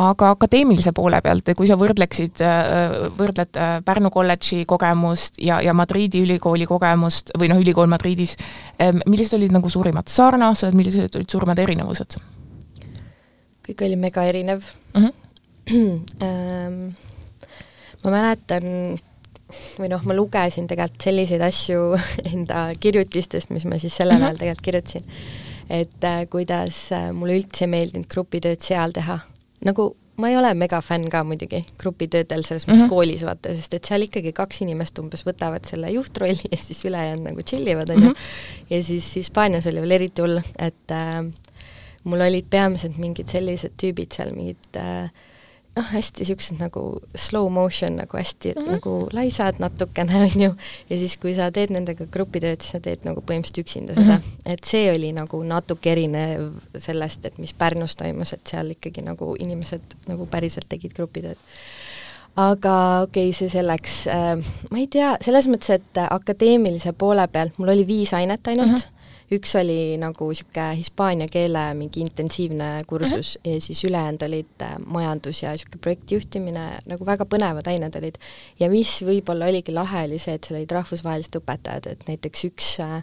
aga 0.00 0.30
akadeemilise 0.34 0.92
poole 0.94 1.20
pealt, 1.22 1.50
kui 1.56 1.68
sa 1.68 1.76
võrdleksid, 1.78 2.42
äh, 2.42 3.08
võrdled 3.14 3.58
äh, 3.60 3.74
Pärnu 3.86 4.10
kolledži 4.14 4.64
kogemust 4.68 5.38
ja, 5.42 5.60
ja 5.62 5.74
Madriidi 5.76 6.22
ülikooli 6.24 6.66
kogemust 6.66 7.30
või 7.38 7.50
noh, 7.52 7.60
ülikool 7.62 7.90
Madridis, 7.90 8.36
ähm, 8.82 9.02
millised 9.06 9.36
olid 9.38 9.54
nagu 9.54 9.70
suurimad 9.70 10.10
sarnased, 10.10 10.74
millised 10.74 11.14
olid 11.18 11.30
suurimad 11.30 11.62
erinevused? 11.62 12.18
kõik 13.64 13.80
oli 13.86 13.96
mega 13.96 14.26
erinev 14.28 14.64
mm. 14.92 15.12
-hmm. 15.72 16.90
ma 18.04 18.10
mäletan, 18.12 18.98
või 19.78 19.88
noh, 19.88 20.02
ma 20.04 20.16
lugesin 20.16 20.66
tegelikult 20.68 21.06
selliseid 21.06 21.44
asju 21.46 21.94
enda 22.34 22.66
kirjutistest, 22.80 23.54
mis 23.54 23.64
ma 23.64 23.78
siis 23.78 23.94
sellel 23.96 24.18
mm 24.18 24.20
-hmm. 24.20 24.26
ajal 24.26 24.42
tegelikult 24.42 24.64
kirjutasin, 24.64 25.06
et 25.70 26.04
äh, 26.04 26.26
kuidas 26.30 26.90
mulle 27.12 27.38
üldse 27.38 27.64
ei 27.64 27.72
meeldinud 27.76 28.10
grupitööd 28.10 28.60
seal 28.60 28.92
teha 28.92 29.20
nagu 29.64 29.94
ma 30.16 30.30
ei 30.30 30.36
ole 30.38 30.52
megafänn 30.54 31.08
ka 31.10 31.24
muidugi 31.26 31.64
grupitöödel 31.80 32.44
selles 32.46 32.66
mõttes 32.68 32.84
mm 32.84 32.86
-hmm. 32.86 32.92
koolis, 32.92 33.24
vaata, 33.26 33.54
sest 33.56 33.74
et 33.74 33.84
seal 33.84 34.06
ikkagi 34.06 34.32
kaks 34.32 34.62
inimest 34.62 34.98
umbes 35.02 35.24
võtavad 35.26 35.66
selle 35.66 35.90
juhtrolli 35.90 36.50
ja 36.52 36.58
siis 36.58 36.84
ülejäänud 36.84 37.30
nagu 37.30 37.42
chill 37.42 37.66
ivad, 37.66 37.90
on 37.90 38.02
ju. 38.02 38.10
Mhm. 38.10 38.70
ja 38.70 38.82
siis 38.82 39.14
Hispaanias 39.16 39.66
oli 39.66 39.80
veel 39.80 39.98
eriti 39.98 40.22
hull, 40.22 40.40
et 40.58 40.90
äh, 40.90 41.24
mul 42.04 42.20
olid 42.20 42.46
peamiselt 42.50 42.98
mingid 42.98 43.28
sellised 43.28 43.74
tüübid 43.82 44.14
seal, 44.14 44.32
mingid 44.36 44.76
äh, 44.76 45.10
noh, 45.76 45.86
hästi 45.90 46.22
niisugused 46.22 46.60
nagu 46.60 46.82
slow 47.18 47.48
motion 47.52 47.96
nagu 47.96 48.16
hästi 48.16 48.52
mm 48.52 48.62
-hmm. 48.62 48.70
nagu 48.70 49.08
laisad 49.12 49.54
natukene, 49.58 50.16
on 50.24 50.42
ju, 50.42 50.54
ja 50.90 50.98
siis, 50.98 51.16
kui 51.16 51.34
sa 51.34 51.50
teed 51.50 51.70
nendega 51.70 52.06
grupitööd, 52.06 52.60
siis 52.60 52.72
sa 52.72 52.80
teed 52.80 53.04
nagu 53.04 53.20
põhimõtteliselt 53.20 53.64
üksinda 53.64 53.94
seda 53.94 54.18
mm, 54.18 54.22
-hmm. 54.22 54.52
et 54.52 54.64
see 54.64 54.92
oli 54.94 55.12
nagu 55.12 55.42
natuke 55.42 55.92
erinev 55.92 56.52
sellest, 56.78 57.24
et 57.24 57.38
mis 57.38 57.54
Pärnus 57.54 57.96
toimus, 57.96 58.32
et 58.32 58.46
seal 58.46 58.70
ikkagi 58.70 59.02
nagu 59.02 59.36
inimesed 59.38 59.98
nagu 60.06 60.26
päriselt 60.26 60.68
tegid 60.68 60.94
grupitööd. 60.94 61.38
aga 62.36 63.00
okei 63.02 63.28
okay,, 63.28 63.32
see 63.32 63.48
selleks 63.48 64.06
äh,, 64.06 64.38
ma 64.70 64.78
ei 64.78 64.86
tea, 64.86 65.16
selles 65.20 65.46
mõttes, 65.46 65.70
et 65.70 66.02
akadeemilise 66.10 66.92
poole 66.92 67.28
pealt 67.28 67.58
mul 67.58 67.68
oli 67.68 67.86
viis 67.86 68.14
ainet 68.14 68.46
ainult 68.46 68.68
mm, 68.68 68.74
-hmm 68.74 68.93
üks 69.38 69.54
oli 69.60 69.96
nagu 70.00 70.28
niisugune 70.30 70.66
hispaania 70.78 71.28
keele 71.30 71.62
mingi 71.78 72.02
intensiivne 72.04 72.68
kursus 72.86 73.36
uh 73.36 73.42
-huh. 73.42 73.54
ja 73.54 73.60
siis 73.60 73.84
ülejäänud 73.84 74.22
olid 74.22 74.62
äh, 74.62 74.74
majandus 74.86 75.42
ja 75.42 75.50
niisugune 75.50 75.80
projektijuhtimine, 75.80 76.64
nagu 76.86 77.06
väga 77.06 77.24
põnevad 77.24 77.68
ained 77.68 77.94
olid. 77.96 78.18
ja 78.60 78.70
mis 78.70 79.02
võib-olla 79.02 79.48
oligi 79.48 79.72
lahe, 79.72 80.04
oli 80.04 80.18
see, 80.18 80.34
et 80.34 80.44
seal 80.44 80.58
olid 80.58 80.70
rahvusvahelised 80.70 81.40
õpetajad, 81.40 81.90
et 81.90 82.08
näiteks 82.08 82.44
üks 82.44 82.80
äh, 82.80 83.02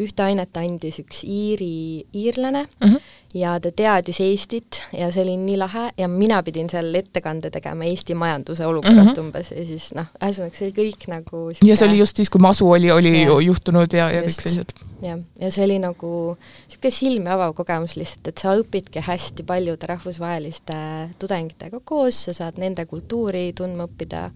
ühte 0.00 0.24
ainet 0.24 0.56
andis 0.56 0.98
üks 1.02 1.20
iiri, 1.28 2.04
iirlane 2.16 2.62
mm 2.64 2.88
-hmm. 2.88 3.00
ja 3.34 3.58
ta 3.60 3.70
teadis 3.76 4.20
Eestit 4.24 4.80
ja 4.96 5.10
see 5.12 5.22
oli 5.24 5.36
nii 5.36 5.58
lahe 5.60 5.90
ja 5.98 6.08
mina 6.08 6.42
pidin 6.42 6.70
seal 6.70 6.94
ettekande 6.94 7.50
tegema 7.50 7.84
Eesti 7.84 8.14
majanduse 8.14 8.66
olukorrast 8.66 8.98
mm 8.98 9.12
-hmm. 9.12 9.20
umbes 9.20 9.50
ja 9.50 9.66
siis 9.66 9.92
noh, 9.94 10.08
ühesõnaga 10.22 10.56
see 10.56 10.70
oli 10.70 10.74
kõik 10.78 11.08
nagu 11.08 11.44
siuke... 11.52 11.68
ja 11.68 11.76
see 11.76 11.88
oli 11.88 11.98
just 11.98 12.16
siis, 12.16 12.30
kui 12.30 12.40
masu 12.40 12.70
oli, 12.70 12.90
oli 12.90 13.22
ja. 13.22 13.40
juhtunud 13.40 13.92
ja, 13.92 14.10
ja 14.10 14.22
just. 14.24 14.40
kõik 14.40 14.48
sellised. 14.48 14.72
jah, 15.02 15.20
ja 15.40 15.50
see 15.50 15.64
oli 15.64 15.78
nagu 15.78 16.36
niisugune 16.36 16.90
silmi 16.90 17.28
avav 17.28 17.54
kogemus 17.54 17.96
lihtsalt, 17.96 18.28
et 18.28 18.38
sa 18.38 18.56
õpidki 18.56 19.04
hästi 19.04 19.42
paljude 19.42 19.86
rahvusvaheliste 19.86 20.74
tudengitega 21.18 21.80
koos, 21.84 22.24
sa 22.24 22.32
saad 22.32 22.58
nende 22.58 22.86
kultuuri 22.86 23.52
tundma 23.52 23.84
õppida 23.84 24.30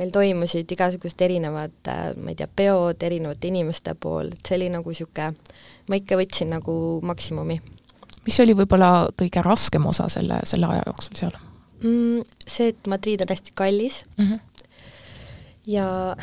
meil 0.00 0.12
toimusid 0.14 0.70
igasugused 0.72 1.20
erinevad, 1.26 1.76
äh, 1.92 2.10
ma 2.16 2.32
ei 2.32 2.38
tea, 2.38 2.48
peod 2.48 3.02
erinevate 3.06 3.50
inimeste 3.50 3.94
pool, 4.00 4.32
et 4.32 4.48
see 4.48 4.56
oli 4.56 4.70
nagu 4.72 4.92
niisugune, 4.92 5.34
ma 5.90 6.00
ikka 6.00 6.18
võtsin 6.20 6.52
nagu 6.54 6.74
maksimumi. 7.06 7.60
mis 8.26 8.40
oli 8.42 8.56
võib-olla 8.56 9.08
kõige 9.18 9.42
raskem 9.44 9.86
osa 9.86 10.08
selle, 10.12 10.40
selle 10.48 10.68
aja 10.68 10.86
jooksul 10.86 11.16
seal 11.20 11.36
mm,? 11.82 12.24
See, 12.46 12.72
et 12.72 12.88
Madrid 12.90 13.20
on 13.24 13.32
hästi 13.32 13.52
kallis 13.54 14.04
mm 14.16 14.26
-hmm. 14.26 14.40
ja 15.66 16.16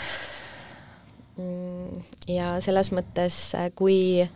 ja 2.27 2.61
selles 2.61 2.91
mõttes, 2.91 3.39
äh, 3.55 3.71
kui 3.75 4.21
äh, 4.21 4.29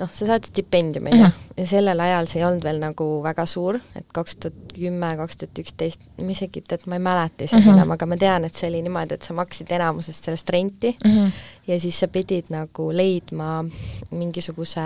noh, 0.00 0.10
sa 0.12 0.28
saad 0.28 0.44
stipendiumi, 0.44 1.10
ju, 1.10 1.22
mhm. 1.22 1.52
ja 1.56 1.66
sellel 1.66 2.00
ajal 2.00 2.28
see 2.30 2.40
ei 2.40 2.46
olnud 2.48 2.64
veel 2.66 2.80
nagu 2.82 3.06
väga 3.24 3.46
suur, 3.48 3.78
et 3.96 4.06
kaks 4.14 4.36
tuhat 4.42 4.74
kümme, 4.76 5.12
kaks 5.20 5.40
tuhat 5.42 5.62
üksteist, 5.62 6.06
ma 6.20 6.32
isegi, 6.34 6.62
tead, 6.68 6.86
ma 6.90 6.98
ei 6.98 7.04
mäleta 7.06 7.44
isegi 7.44 7.62
mm 7.62 7.70
-hmm. 7.70 7.78
enam, 7.78 7.94
aga 7.96 8.06
ma 8.06 8.18
tean, 8.20 8.44
et 8.44 8.54
see 8.54 8.68
oli 8.70 8.82
niimoodi, 8.84 9.14
et 9.14 9.22
sa 9.22 9.36
maksid 9.36 9.72
enamusest 9.78 10.24
sellest 10.24 10.50
renti 10.50 10.96
mm 11.04 11.10
-hmm. 11.10 11.32
ja 11.66 11.80
siis 11.80 12.00
sa 12.00 12.08
pidid 12.08 12.50
nagu 12.50 12.90
leidma 12.92 13.64
mingisuguse 14.10 14.80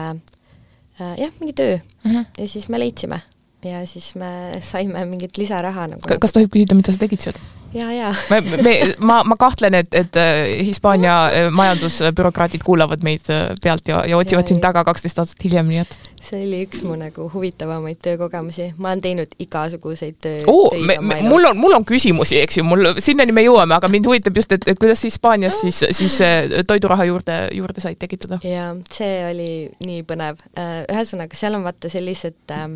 äh, 1.00 1.14
jah, 1.18 1.32
mingi 1.40 1.52
töö 1.52 1.78
mm 2.04 2.10
-hmm. 2.10 2.24
ja 2.38 2.48
siis 2.48 2.68
me 2.68 2.78
leidsime 2.78 3.20
ja 3.64 3.86
siis 3.86 4.14
me 4.14 4.60
saime 4.60 5.04
mingit 5.04 5.36
lisaraha 5.38 5.86
nagu 5.86 6.00
kas 6.20 6.32
tohib 6.32 6.52
küsida, 6.52 6.74
mida 6.74 6.92
sa 6.92 6.98
tegid 6.98 7.20
seal? 7.20 7.34
Ja, 7.74 7.92
ja. 7.92 8.14
me, 8.30 8.40
me, 8.40 8.94
ma, 8.98 9.24
ma 9.24 9.36
kahtlen, 9.36 9.74
et, 9.74 9.94
et 9.94 10.16
äh, 10.16 10.66
Hispaania 10.66 11.16
äh, 11.26 11.50
majandusbürokraadid 11.50 12.64
kuulavad 12.64 13.04
meid 13.06 13.30
äh, 13.30 13.50
pealt 13.62 13.88
ja, 13.88 14.02
ja 14.06 14.18
otsivad 14.18 14.44
ja, 14.44 14.48
sind 14.48 14.62
taga 14.64 14.84
kaksteist 14.84 15.18
aastat 15.22 15.44
hiljem, 15.44 15.70
nii 15.70 15.82
et. 15.84 15.98
see 16.20 16.42
oli 16.44 16.64
üks 16.66 16.82
mu 16.84 16.96
nagu 17.00 17.28
huvitavamaid 17.32 18.00
töökogemusi, 18.04 18.72
ma 18.78 18.90
olen 18.90 19.04
teinud 19.04 19.36
igasuguseid 19.40 20.18
töö 20.22 20.42
oh,. 20.50 20.74
mul 21.22 21.50
on, 21.52 21.60
mul 21.60 21.76
on 21.78 21.86
küsimusi, 21.88 22.40
eks 22.42 22.60
ju, 22.60 22.66
mul, 22.66 22.92
sinnani 23.00 23.34
me 23.36 23.44
jõuame, 23.46 23.76
aga 23.78 23.88
mind 23.92 24.10
huvitab 24.10 24.36
just, 24.42 24.52
et, 24.56 24.66
et 24.68 24.80
kuidas 24.80 25.04
Hispaanias 25.06 25.62
siis, 25.62 25.84
siis 25.96 26.18
toiduraha 26.66 27.06
juurde, 27.08 27.38
juurde 27.56 27.80
said 27.82 28.00
tekitada? 28.00 28.40
jaa, 28.44 28.74
see 28.92 29.14
oli 29.30 29.52
nii 29.86 30.04
põnev. 30.08 30.42
ühesõnaga, 30.90 31.38
seal 31.38 31.56
on 31.56 31.64
vaata 31.64 31.88
sellised 31.92 32.56
äh, 32.56 32.68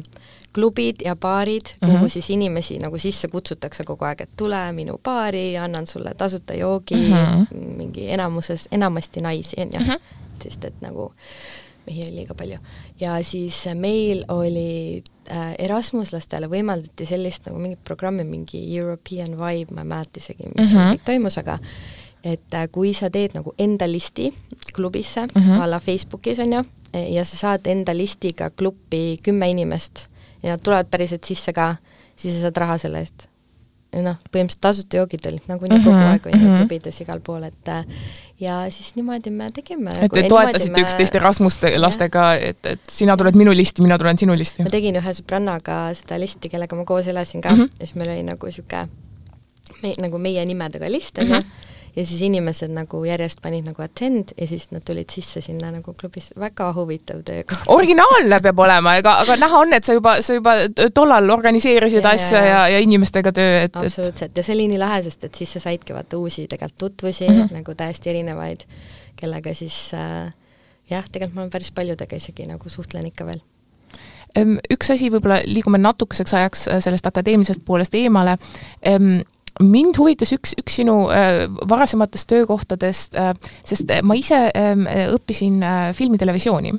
klubid 0.55 1.03
ja 1.05 1.17
baarid 1.17 1.67
mm, 1.67 1.89
-hmm. 1.89 1.91
kuhu 1.91 1.99
mhm. 1.99 2.09
siis 2.09 2.31
inimesi 2.31 2.79
nagu 2.79 2.99
sisse 2.99 3.29
kutsutakse 3.29 3.85
kogu 3.85 4.05
aeg, 4.05 4.21
et 4.21 4.31
tule 4.37 4.73
minu 4.73 4.99
baari, 5.05 5.57
annan 5.59 5.87
sulle 5.87 6.15
tasuta 6.15 6.55
joogi 6.55 6.95
mm, 6.95 7.13
-hmm. 7.13 7.77
mingi 7.77 8.11
enamuses, 8.11 8.69
enamasti 8.73 9.21
naisi, 9.21 9.57
on 9.61 9.69
ju 9.75 9.81
mm, 9.81 9.87
-hmm. 9.87 10.01
sest 10.43 10.65
et 10.65 10.81
nagu 10.81 11.13
mehi 11.87 12.03
oli 12.03 12.15
liiga 12.15 12.35
palju. 12.35 12.59
ja 13.01 13.25
siis 13.25 13.65
meil 13.75 14.25
oli 14.29 15.03
äh, 15.31 15.55
Erasmuslastele 15.59 16.47
võimaldati 16.47 17.07
sellist 17.07 17.47
nagu 17.47 17.59
mingit 17.59 17.85
programmi, 17.85 18.25
mingi 18.25 18.79
European 18.79 19.31
Vibe, 19.31 19.75
ma 19.75 19.81
ei 19.81 19.85
mäleta 19.85 20.19
isegi, 20.19 20.49
mis 20.57 20.73
mm 20.73 20.79
-hmm. 20.79 20.95
kõik 20.95 21.05
toimus, 21.05 21.39
aga 21.39 21.59
et 22.25 22.55
äh, 22.55 22.69
kui 22.73 22.95
sa 22.95 23.11
teed 23.11 23.35
nagu 23.35 23.55
enda 23.59 23.89
listi 23.91 24.35
klubisse 24.73 25.27
mm, 25.27 25.43
-hmm. 25.43 25.61
a 25.61 25.71
la 25.71 25.81
Facebookis 25.81 26.39
on 26.39 26.53
ju, 26.53 26.65
ja 27.09 27.25
sa 27.25 27.37
saad 27.37 27.67
enda 27.67 27.97
listiga 27.97 28.51
gruppi 28.51 29.17
kümme 29.23 29.49
inimest 29.49 30.07
ja 30.45 30.59
tulevad 30.59 30.91
päriselt 30.91 31.25
sisse 31.25 31.53
ka, 31.53 31.75
siis 32.17 32.37
sa 32.37 32.49
saad 32.49 32.61
raha 32.65 32.77
selle 32.83 33.01
eest. 33.05 33.29
noh, 33.95 34.17
põhimõtteliselt 34.27 34.63
tasuta 34.65 34.99
joogid 34.99 35.27
olid 35.31 35.45
nagunii 35.47 35.77
mm 35.77 35.85
-hmm, 35.85 35.85
kogu 35.85 36.07
aeg, 36.11 36.25
on 36.27 36.33
ju, 36.33 36.47
mhm. 36.49 36.57
klubides 36.59 36.97
igal 37.01 37.21
pool, 37.21 37.45
et 37.47 37.69
ja 38.41 38.57
siis 38.71 38.97
niimoodi 38.97 39.31
me 39.31 39.51
tegime. 39.55 39.93
et 40.03 40.11
te 40.13 40.23
toetasite 40.29 40.81
üksteist 40.81 41.15
Erasmuste 41.15 41.79
lastega, 41.79 42.35
et, 42.35 42.67
et 42.67 42.81
sina 42.91 43.17
tuled 43.17 43.39
minu 43.39 43.55
listi, 43.55 43.83
mina 43.83 43.99
tulen 43.99 44.19
sinu 44.19 44.35
listi? 44.39 44.63
ma 44.63 44.71
tegin 44.71 44.99
ühe 44.99 45.15
sõbrannaga 45.15 45.95
seda 45.95 46.19
listi, 46.19 46.49
kellega 46.49 46.77
ma 46.77 46.85
koos 46.85 47.07
elasin 47.07 47.41
ka 47.41 47.51
mm, 47.51 47.57
-hmm. 47.57 47.71
ja 47.81 47.87
siis 47.87 47.95
meil 47.95 48.11
oli 48.11 48.23
nagu 48.23 48.47
niisugune 48.47 48.89
me, 49.83 49.95
nagu 49.99 50.19
meie 50.19 50.45
nimedega 50.45 50.91
list, 50.91 51.19
on 51.19 51.29
ju, 51.29 51.35
mhm 51.35 51.74
ja 51.97 52.05
siis 52.07 52.23
inimesed 52.27 52.73
nagu 52.75 53.05
järjest 53.07 53.41
panid 53.43 53.67
nagu 53.69 53.83
attend 53.85 54.35
ja 54.39 54.47
siis 54.51 54.67
nad 54.75 54.83
tulid 54.87 55.11
sisse 55.13 55.41
sinna 55.45 55.71
nagu 55.71 55.95
klubisse, 55.95 56.35
väga 56.41 56.73
huvitav 56.75 57.23
töökoht. 57.27 57.69
originaalne 57.75 58.41
peab 58.43 58.63
olema, 58.67 58.97
ega, 58.99 59.17
aga 59.23 59.37
näha 59.41 59.61
on, 59.63 59.73
et 59.79 59.87
sa 59.87 59.97
juba, 59.97 60.17
sa 60.23 60.39
juba 60.39 60.57
tollal 60.95 61.31
organiseerisid 61.31 62.03
ja, 62.03 62.15
asja 62.17 62.41
ja, 62.43 62.47
ja, 62.51 62.63
ja 62.75 62.85
inimestega 62.85 63.33
töö, 63.35 63.59
et 63.69 63.77
absoluutselt, 63.79 64.37
ja 64.37 64.47
see 64.47 64.57
oli 64.57 64.69
nii 64.73 64.81
lahe, 64.83 65.03
sest 65.07 65.29
et 65.29 65.43
siis 65.43 65.55
sa 65.57 65.63
saidki 65.69 65.95
vaata 65.97 66.19
uusi 66.19 66.49
tegelikult 66.49 66.79
tutvusi 66.79 67.29
mm, 67.29 67.41
-hmm. 67.41 67.59
nagu 67.61 67.75
täiesti 67.75 68.11
erinevaid, 68.11 68.65
kellega 69.21 69.55
siis 69.55 69.91
äh, 69.95 70.33
jah, 70.91 71.05
tegelikult 71.11 71.35
ma 71.35 71.45
olen 71.45 71.51
päris 71.51 71.73
paljudega 71.73 72.17
isegi 72.17 72.47
nagu 72.49 72.69
suhtlen 72.69 73.07
ikka 73.07 73.27
veel. 73.29 73.43
Üks 74.75 74.91
asi, 74.91 75.11
võib-olla 75.15 75.45
liigume 75.47 75.79
natukeseks 75.79 76.35
ajaks 76.35 76.67
äh, 76.69 76.81
sellest 76.83 77.07
akadeemilisest 77.07 77.63
poolest 77.65 77.95
eemale 77.95 78.35
mind 79.63 79.99
huvitas 80.01 80.33
üks, 80.35 80.55
üks 80.59 80.79
sinu 80.81 80.97
äh, 81.15 81.45
varasematest 81.71 82.27
töökohtadest 82.31 83.15
äh,, 83.19 83.33
sest 83.67 83.91
äh, 83.93 84.03
ma 84.03 84.17
ise 84.19 84.39
äh, 84.51 85.05
õppisin 85.15 85.61
äh, 85.63 85.93
filmitelevisiooni. 85.95 86.73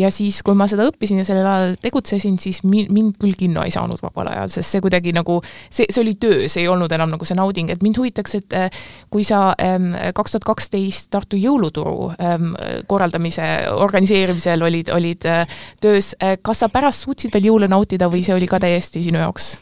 Ja 0.00 0.10
siis, 0.10 0.40
kui 0.46 0.56
ma 0.58 0.66
seda 0.70 0.88
õppisin 0.88 1.20
ja 1.20 1.26
sellel 1.26 1.46
ajal 1.46 1.76
tegutsesin, 1.82 2.38
siis 2.42 2.62
mi-, 2.66 2.86
mind 2.90 3.20
küll 3.22 3.36
kinno 3.38 3.62
ei 3.62 3.74
saanud 3.74 4.02
vabal 4.02 4.32
ajal, 4.32 4.50
sest 4.56 4.74
see 4.74 4.82
kuidagi 4.84 5.14
nagu, 5.14 5.38
see, 5.70 5.86
see 5.86 6.02
oli 6.02 6.16
töö, 6.20 6.48
see 6.50 6.64
ei 6.64 6.70
olnud 6.72 6.92
enam 6.96 7.12
nagu 7.14 7.28
see 7.28 7.38
nauding, 7.38 7.70
et 7.70 7.84
mind 7.86 8.00
huvitaks, 8.02 8.38
et 8.40 8.58
äh, 8.58 8.82
kui 9.12 9.26
sa 9.26 9.52
ähm, 9.62 9.92
kaks 10.16 10.34
tuhat 10.34 10.48
kaksteist 10.48 11.12
Tartu 11.14 11.38
jõuluturu 11.38 12.10
ähm, 12.18 12.50
korraldamise, 12.90 13.46
organiseerimisel 13.70 14.66
olid, 14.66 14.90
olid 14.94 15.28
äh, 15.30 15.60
töös 15.82 16.14
äh,, 16.18 16.34
kas 16.42 16.64
sa 16.64 16.70
pärast 16.72 17.06
suutsid 17.06 17.34
veel 17.36 17.52
jõule 17.52 17.70
nautida 17.70 18.10
või 18.10 18.26
see 18.26 18.34
oli 18.34 18.50
ka 18.50 18.60
täiesti 18.62 19.04
sinu 19.06 19.22
jaoks 19.22 19.54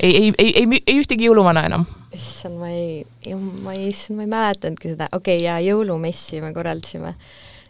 ei, 0.00 0.16
ei, 0.16 0.32
ei, 0.38 0.52
ei, 0.56 0.82
ei 0.86 1.00
ühtegi 1.00 1.28
jõuluvana 1.28 1.64
enam? 1.68 1.86
issand, 2.16 2.58
ma 2.58 2.70
ei, 2.72 3.04
ma 3.64 3.74
ei, 3.76 3.90
issand, 3.90 4.18
ma 4.18 4.24
ei 4.26 4.30
mäletanudki 4.32 4.94
seda, 4.94 5.08
okei 5.12 5.40
okay,, 5.40 5.44
jaa, 5.46 5.58
jõulumessi 5.64 6.40
me 6.42 6.52
korraldasime. 6.56 7.14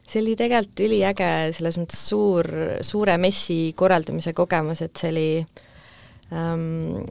see 0.07 0.23
oli 0.23 0.37
tegelikult 0.39 0.85
üliäge, 0.87 1.33
selles 1.57 1.79
mõttes 1.79 2.05
suur, 2.11 2.47
suure 2.87 3.17
messi 3.23 3.59
korraldamise 3.79 4.33
kogemus, 4.35 4.83
et 4.87 4.97
see 4.97 5.11
oli 5.13 5.27
ähm, 6.35 7.03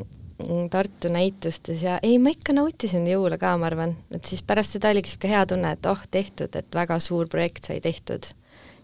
Tartu 0.72 1.10
näitustes 1.12 1.82
ja 1.84 1.98
ei, 2.04 2.16
ma 2.24 2.32
ikka 2.32 2.54
nautisin 2.56 3.04
jõule 3.08 3.36
ka, 3.38 3.58
ma 3.60 3.68
arvan, 3.68 3.92
et 4.16 4.24
siis 4.24 4.40
pärast 4.48 4.78
seda 4.78 4.94
oligi 4.94 5.12
niisugune 5.12 5.34
hea 5.36 5.42
tunne, 5.52 5.74
et 5.76 5.90
oh, 5.92 6.06
tehtud, 6.12 6.56
et 6.56 6.76
väga 6.76 6.96
suur 7.04 7.28
projekt 7.28 7.68
sai 7.68 7.82
tehtud. 7.84 8.32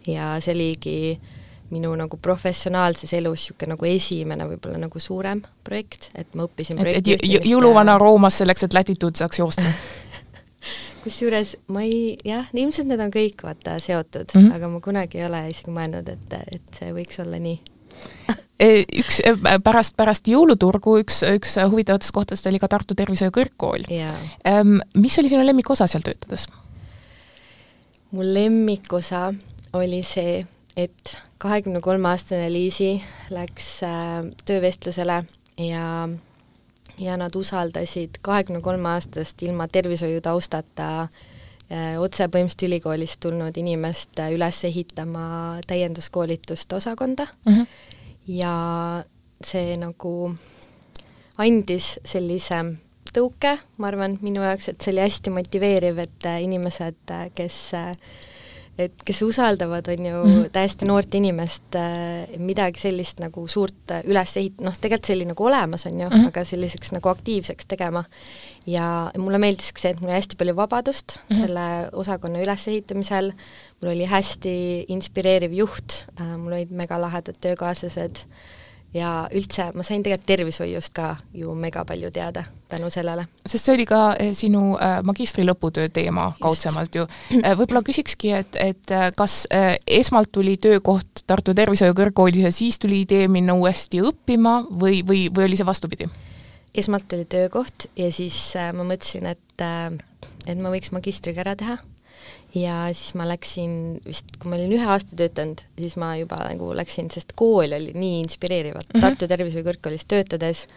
ja 0.05 0.33
see 0.43 0.51
oligi 0.51 0.97
äh, 1.15 1.44
minu 1.73 1.91
nagu 1.97 2.17
professionaalses 2.21 3.13
elus 3.17 3.45
niisugune 3.45 3.73
nagu 3.73 3.87
esimene 3.89 4.47
võib-olla 4.49 4.79
nagu 4.85 4.99
suurem 5.01 5.41
projekt, 5.65 6.09
et 6.15 6.35
ma 6.35 6.45
õppisin 6.45 6.81
et, 6.85 7.07
et 7.07 7.47
jõuluvana 7.49 7.97
Roomas 8.01 8.41
selleks, 8.41 8.67
et 8.67 8.77
latituud 8.77 9.17
saaks 9.17 9.41
joosta 9.41 9.65
kusjuures 11.05 11.55
ma 11.73 11.85
ei, 11.85 12.17
jah, 12.25 12.49
ilmselt 12.53 12.89
need 12.89 13.01
on 13.03 13.13
kõik 13.13 13.45
vaata 13.45 13.77
seotud 13.83 14.33
mm, 14.33 14.41
-hmm. 14.41 14.55
aga 14.57 14.69
ma 14.73 14.81
kunagi 14.81 15.21
ei 15.21 15.27
ole 15.27 15.41
isegi 15.51 15.73
mõelnud, 15.73 16.09
et, 16.09 16.37
et 16.57 16.77
see 16.79 16.93
võiks 16.95 17.21
olla 17.21 17.39
nii 17.41 17.57
e, 18.59 18.69
üks 19.01 19.21
e, 19.21 19.35
pärast, 19.63 19.95
pärast 19.97 20.29
jõuluturgu 20.29 20.97
üks, 21.03 21.21
üks 21.29 21.57
huvitavatest 21.61 22.13
kohtadest 22.15 22.49
oli 22.49 22.61
ka 22.61 22.69
Tartu 22.71 22.97
Tervishoiu 22.97 23.33
Kõrgkool. 23.35 23.85
mis 24.93 25.19
oli 25.19 25.33
sinu 25.33 25.45
lemmikosa 25.45 25.87
seal 25.87 26.05
töötades? 26.05 26.47
mu 28.11 28.23
lemmikosa 28.23 29.33
oli 29.75 30.01
see, 30.07 30.45
et 30.77 31.17
kahekümne 31.45 31.81
kolme 31.81 32.09
aastane 32.09 32.49
Liisi 32.49 32.95
läks 33.29 33.83
äh, 33.85 34.23
töövestlusele 34.45 35.23
ja 35.61 36.09
ja 36.99 37.17
nad 37.17 37.35
usaldasid 37.35 38.17
kahekümne 38.21 38.61
kolme 38.61 38.89
aastast 38.89 39.43
ilma 39.43 39.67
tervishoiutaustata 39.67 40.87
äh, 41.01 42.01
otse 42.01 42.25
põhimõtteliselt 42.25 42.67
ülikoolist 42.69 43.19
tulnud 43.21 43.57
inimest 43.61 44.19
äh, 44.19 44.31
üles 44.33 44.63
ehitama 44.65 45.25
täienduskoolituste 45.67 46.75
osakonda 46.75 47.27
mm 47.45 47.53
-hmm. 47.53 47.67
ja 48.27 48.55
see 49.43 49.77
nagu 49.77 50.35
andis 51.37 51.99
sellise 52.05 52.63
tõuke, 53.13 53.57
ma 53.77 53.87
arvan, 53.87 54.17
minu 54.21 54.41
jaoks, 54.41 54.69
et 54.69 54.81
see 54.81 54.91
oli 54.91 55.03
hästi 55.05 55.29
motiveeriv, 55.29 55.99
et 56.03 56.25
inimesed, 56.41 57.13
kes 57.35 57.59
äh, 57.73 57.91
et 58.77 59.03
kes 59.07 59.21
usaldavad, 59.23 59.87
on 59.87 60.05
ju 60.05 60.23
mm 60.23 60.31
-hmm. 60.31 60.49
täiesti 60.51 60.85
noort 60.85 61.15
inimest 61.15 61.75
äh, 61.75 62.27
midagi 62.37 62.79
sellist 62.79 63.19
nagu 63.19 63.47
suurt 63.47 63.91
äh, 63.91 64.03
üles 64.03 64.35
ehit-, 64.37 64.61
noh, 64.61 64.75
tegelikult 64.75 65.05
see 65.05 65.15
oli 65.15 65.25
nagu 65.25 65.45
olemas, 65.45 65.85
on 65.85 66.01
ju 66.01 66.09
mm, 66.09 66.15
-hmm. 66.15 66.27
aga 66.27 66.43
selliseks 66.45 66.91
nagu 66.91 67.09
aktiivseks 67.09 67.65
tegema. 67.65 68.03
ja 68.67 69.11
mulle 69.17 69.37
meeldis 69.37 69.73
ka 69.73 69.81
see, 69.81 69.91
et 69.91 69.99
mul 70.01 70.09
oli 70.09 70.17
hästi 70.17 70.35
palju 70.35 70.55
vabadust 70.55 71.17
mm 71.17 71.35
-hmm. 71.35 71.39
selle 71.39 71.89
osakonna 71.91 72.39
ülesehitamisel, 72.39 73.31
mul 73.81 73.91
oli 73.91 74.05
hästi 74.05 74.85
inspireeriv 74.87 75.51
juht 75.53 76.05
äh,, 76.21 76.37
mul 76.37 76.51
olid 76.51 76.71
megalahedad 76.71 77.35
töökaaslased 77.41 78.15
äh,, 78.15 78.64
ja 78.95 79.11
üldse 79.35 79.69
ma 79.75 79.83
sain 79.83 80.03
tegelikult 80.03 80.27
tervishoiust 80.29 80.93
ka 80.95 81.15
ju 81.35 81.53
mega 81.59 81.83
palju 81.85 82.11
teada 82.15 82.45
tänu 82.71 82.89
sellele. 82.89 83.27
sest 83.45 83.67
see 83.67 83.75
oli 83.75 83.85
ka 83.89 84.01
eh, 84.19 84.31
sinu 84.33 84.77
äh, 84.77 84.99
magistri 85.03 85.45
lõputöö 85.45 85.89
teema 85.93 86.31
kaudsemalt 86.41 86.95
ju. 86.95 87.07
Äh, 87.41 87.55
võib-olla 87.57 87.83
küsikski, 87.85 88.31
et, 88.39 88.55
et 88.55 88.93
kas 89.17 89.43
esmalt 89.87 90.31
tuli 90.31 90.57
töökoht 90.61 91.25
Tartu 91.27 91.53
Tervishoiu 91.57 91.95
Kõrgkoolis 91.97 92.45
ja 92.47 92.51
siis 92.55 92.79
tuli 92.79 93.01
idee 93.03 93.27
minna 93.31 93.55
uuesti 93.57 94.01
õppima 94.01 94.61
või, 94.69 95.01
või, 95.07 95.27
või 95.33 95.49
oli 95.49 95.59
see 95.59 95.67
vastupidi? 95.67 96.09
esmalt 96.75 97.13
oli 97.15 97.23
töökoht 97.31 97.87
ja 97.95 98.09
siis 98.11 98.37
ma 98.75 98.83
mõtlesin, 98.83 99.29
et, 99.31 99.63
et 99.63 100.57
ma 100.59 100.71
võiks 100.73 100.91
magistriga 100.91 101.45
ära 101.45 101.53
teha 101.55 101.77
ja 102.55 102.87
siis 102.93 103.15
ma 103.19 103.27
läksin 103.27 103.99
vist, 104.05 104.37
kui 104.39 104.49
ma 104.51 104.59
olin 104.59 104.75
ühe 104.77 104.87
aasta 104.87 105.17
töötanud, 105.19 105.63
siis 105.79 105.95
ma 106.01 106.13
juba 106.19 106.39
nagu 106.47 106.71
läksin, 106.77 107.09
sest 107.13 107.35
kool 107.37 107.75
oli 107.75 107.93
nii 107.95 108.19
inspireeriv, 108.23 108.75
et 108.75 108.87
mm 108.93 108.97
-hmm. 108.97 109.01
Tartu 109.01 109.27
Tervishoiu 109.27 109.65
Kõrgkoolis 109.65 110.07
töötades 110.07 110.67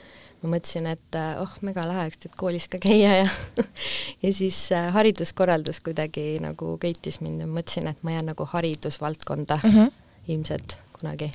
ma 0.43 0.53
mõtlesin, 0.55 0.87
et 0.87 1.19
äh, 1.19 1.41
oh, 1.43 1.51
mega 1.67 1.87
lahe 1.89 2.07
oleks 2.07 2.21
tead 2.23 2.35
koolis 2.39 2.69
ka 2.71 2.79
käia 2.83 3.17
ja 3.23 3.29
ja 4.25 4.33
siis 4.35 4.73
äh, 4.73 4.93
hariduskorraldus 4.95 5.81
kuidagi 5.81 6.39
nagu 6.43 6.77
köitis 6.79 7.21
mind 7.21 7.41
ja 7.41 7.47
mõtlesin, 7.47 7.89
et 7.91 8.03
ma 8.03 8.15
jään 8.15 8.31
nagu 8.33 8.45
haridusvaldkonda 8.45 9.61
mm 9.63 9.71
-hmm. 9.71 9.91
ilmselt 10.29 10.79
kunagi, 10.93 11.33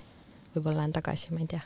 võib-olla 0.56 0.78
lähen 0.78 0.94
tagasi, 0.94 1.28
ma 1.32 1.40
ei 1.40 1.48
tea. 1.48 1.62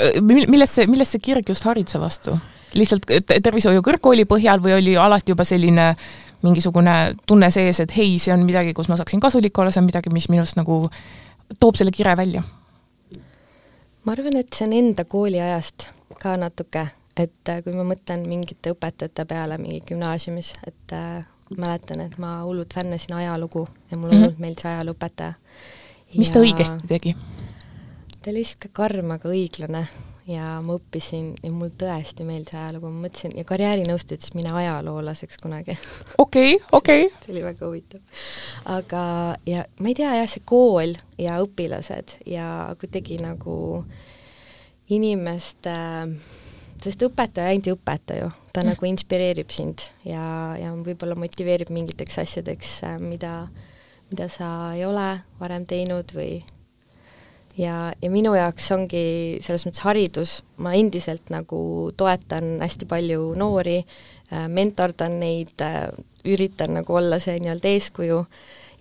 Äh, 0.00 0.20
millest 0.22 0.74
see, 0.74 0.86
millest 0.86 1.12
see 1.12 1.20
kirg 1.20 1.48
just 1.48 1.64
hariduse 1.64 2.00
vastu? 2.00 2.38
lihtsalt 2.74 3.06
tervishoiu 3.42 3.82
kõrgkooli 3.86 4.24
põhjal 4.26 4.58
või 4.58 4.72
oli 4.74 4.96
alati 4.98 5.30
juba 5.30 5.44
selline 5.44 5.88
äh, 5.90 6.23
mingisugune 6.44 7.16
tunne 7.26 7.50
sees, 7.54 7.80
et 7.80 7.96
hei, 7.96 8.18
see 8.22 8.34
on 8.34 8.44
midagi, 8.46 8.74
kus 8.76 8.90
ma 8.90 8.98
saaksin 9.00 9.22
kasulik 9.22 9.58
olla, 9.58 9.72
see 9.74 9.82
on 9.82 9.88
midagi, 9.88 10.12
mis 10.14 10.28
minust 10.32 10.58
nagu 10.60 10.84
toob 11.60 11.80
selle 11.80 11.94
kire 11.94 12.16
välja? 12.20 12.44
ma 14.04 14.12
arvan, 14.12 14.36
et 14.36 14.52
see 14.52 14.66
on 14.68 14.76
enda 14.76 15.06
kooliajast 15.08 15.88
ka 16.20 16.36
natuke, 16.40 16.86
et 17.16 17.52
äh, 17.52 17.62
kui 17.64 17.76
ma 17.76 17.86
mõtlen 17.88 18.26
mingite 18.28 18.74
õpetajate 18.74 19.24
peale 19.28 19.58
mingi 19.58 19.80
gümnaasiumis, 19.88 20.52
et 20.68 20.96
äh, 20.96 21.24
mäletan, 21.56 22.02
et 22.04 22.18
ma 22.18 22.36
hullult 22.44 22.74
fännasin 22.74 23.16
ajalugu 23.16 23.66
ja 23.90 23.96
mulle 23.96 24.14
hullult 24.14 24.32
mm 24.32 24.36
-hmm. 24.36 24.40
meeldis 24.40 24.66
ajalooõpetaja. 24.66 25.34
mis 26.16 26.32
ta 26.32 26.40
õigesti 26.40 26.88
tegi? 26.88 27.16
ta 28.22 28.30
oli 28.30 28.38
niisugune 28.38 28.72
karm, 28.72 29.10
aga 29.10 29.28
õiglane 29.28 29.86
ja 30.28 30.58
ma 30.64 30.78
õppisin 30.78 31.32
ja 31.42 31.50
mul 31.52 31.72
tõesti 31.78 32.26
meeldis 32.26 32.56
ajalugu, 32.56 32.90
ma 32.92 33.06
mõtlesin 33.06 33.34
ja 33.38 33.44
karjäärinõustaja 33.48 34.20
ütles, 34.20 34.34
mine 34.36 34.54
ajaloolaseks 34.62 35.40
kunagi. 35.42 35.78
okei, 36.18 36.56
okei. 36.72 37.10
see 37.24 37.34
oli 37.34 37.44
väga 37.44 37.66
huvitav. 37.66 38.22
aga, 38.76 39.04
ja 39.48 39.66
ma 39.80 39.92
ei 39.92 39.98
tea 39.98 40.14
jah, 40.20 40.30
see 40.30 40.46
kool 40.48 40.96
ja 41.20 41.40
õpilased 41.44 42.18
ja 42.30 42.48
kuidagi 42.80 43.20
nagu 43.22 43.58
inimeste 44.92 45.74
äh, 45.74 46.16
sest 46.84 47.04
õpetaja 47.06 47.52
ainult 47.52 47.68
ei 47.68 47.74
õpeta 47.74 48.16
ju, 48.18 48.30
ta 48.52 48.62
mm. 48.62 48.72
nagu 48.72 48.88
inspireerib 48.88 49.52
sind 49.54 49.86
ja, 50.06 50.24
ja 50.60 50.72
võib-olla 50.76 51.16
motiveerib 51.18 51.72
mingiteks 51.74 52.20
asjadeks, 52.24 52.74
mida, 53.02 53.44
mida 54.10 54.28
sa 54.32 54.48
ei 54.76 54.84
ole 54.86 55.08
varem 55.40 55.66
teinud 55.68 56.14
või 56.16 56.42
ja, 57.58 57.92
ja 58.02 58.10
minu 58.10 58.34
jaoks 58.34 58.70
ongi 58.76 59.04
selles 59.44 59.66
mõttes 59.66 59.84
haridus, 59.84 60.34
ma 60.56 60.74
endiselt 60.78 61.30
nagu 61.34 61.92
toetan 61.96 62.58
hästi 62.62 62.88
palju 62.90 63.32
noori, 63.38 63.80
äh, 64.32 64.48
mentordan 64.48 65.20
neid, 65.20 65.54
äh, 65.62 65.88
üritan 66.24 66.78
nagu 66.78 66.94
olla 66.96 67.18
see 67.20 67.38
nii-öelda 67.40 67.72
eeskuju 67.76 68.22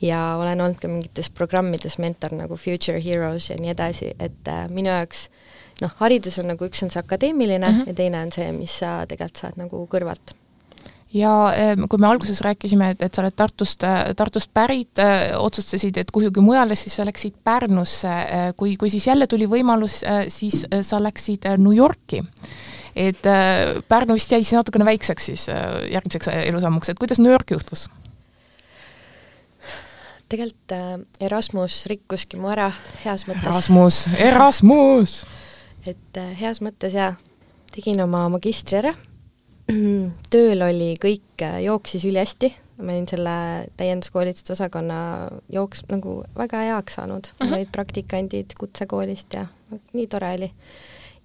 ja 0.02 0.20
olen 0.40 0.62
olnud 0.62 0.80
ka 0.80 0.88
mingites 0.88 1.30
programmides 1.30 1.98
mentor 2.00 2.36
nagu 2.36 2.56
Future 2.56 3.02
Heroes 3.04 3.50
ja 3.50 3.60
nii 3.60 3.74
edasi, 3.74 4.14
et 4.20 4.52
minu 4.72 4.92
jaoks 4.92 5.28
äh, 5.28 5.64
noh, 5.82 5.92
haridus 6.02 6.40
on 6.42 6.50
nagu, 6.54 6.68
üks 6.70 6.84
on 6.86 6.92
see 6.94 7.02
akadeemiline 7.02 7.68
mm 7.68 7.80
-hmm. 7.80 7.88
ja 7.88 7.94
teine 7.94 8.22
on 8.22 8.32
see, 8.32 8.52
mis 8.52 8.80
sa 8.80 9.04
tegelikult 9.10 9.42
saad 9.42 9.60
nagu 9.60 9.86
kõrvalt 9.92 10.36
ja 11.14 11.32
kui 11.90 12.02
me 12.02 12.08
alguses 12.10 12.42
rääkisime, 12.42 12.94
et, 12.94 13.04
et 13.06 13.14
sa 13.14 13.22
oled 13.24 13.36
Tartust, 13.38 13.86
Tartust 14.18 14.50
pärit, 14.54 15.02
otsustasid, 15.38 15.98
et 16.02 16.12
kuhugi 16.14 16.42
mujale, 16.42 16.78
siis 16.80 16.98
sa 16.98 17.06
läksid 17.08 17.38
Pärnusse, 17.46 18.14
kui, 18.58 18.76
kui 18.82 18.90
siis 18.90 19.08
jälle 19.08 19.28
tuli 19.30 19.48
võimalus, 19.50 20.02
siis 20.34 20.64
sa 20.82 21.02
läksid 21.04 21.48
New 21.62 21.76
Yorki. 21.76 22.24
et 22.96 23.22
Pärnu 23.90 24.14
vist 24.14 24.32
jäi 24.32 24.44
siis 24.44 24.58
natukene 24.58 24.86
väikseks 24.86 25.26
siis 25.26 25.48
järgmiseks 25.50 26.30
elusammuks, 26.48 26.90
et 26.90 27.00
kuidas 27.00 27.20
New 27.20 27.32
York 27.32 27.52
juhtus? 27.52 27.90
tegelikult 30.34 30.74
Erasmus 31.22 31.84
rikkuski 31.86 32.40
mu 32.42 32.50
ära 32.50 32.72
heas 33.04 33.28
mõttes. 33.30 33.46
Erasmus, 33.46 33.98
Erasmus 34.18 35.20
et 35.90 36.20
heas 36.40 36.62
mõttes 36.64 36.96
jaa, 36.96 37.14
tegin 37.74 38.02
oma 38.04 38.26
magistri 38.32 38.80
ära, 38.80 38.94
tööl 40.34 40.66
oli 40.66 40.94
kõik, 41.02 41.36
äh, 41.42 41.62
jooksis 41.68 42.06
ülihästi, 42.10 42.54
ma 42.84 42.96
olin 42.96 43.06
selle 43.08 43.36
täienduskoolituste 43.78 44.56
osakonna 44.56 44.98
jooks 45.54 45.86
nagu 45.92 46.24
väga 46.38 46.64
heaks 46.70 46.98
saanud 47.00 47.30
uh, 47.30 47.36
-huh. 47.38 47.54
olid 47.56 47.70
praktikandid 47.72 48.58
kutsekoolist 48.60 49.34
ja 49.34 49.46
nii 49.94 50.08
tore 50.08 50.34
oli. 50.34 50.52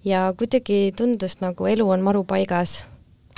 ja 0.05 0.33
kuidagi 0.37 0.93
tundus 0.95 1.41
nagu 1.41 1.65
elu 1.67 1.89
on 1.89 2.01
maru 2.01 2.23
paigas, 2.23 2.85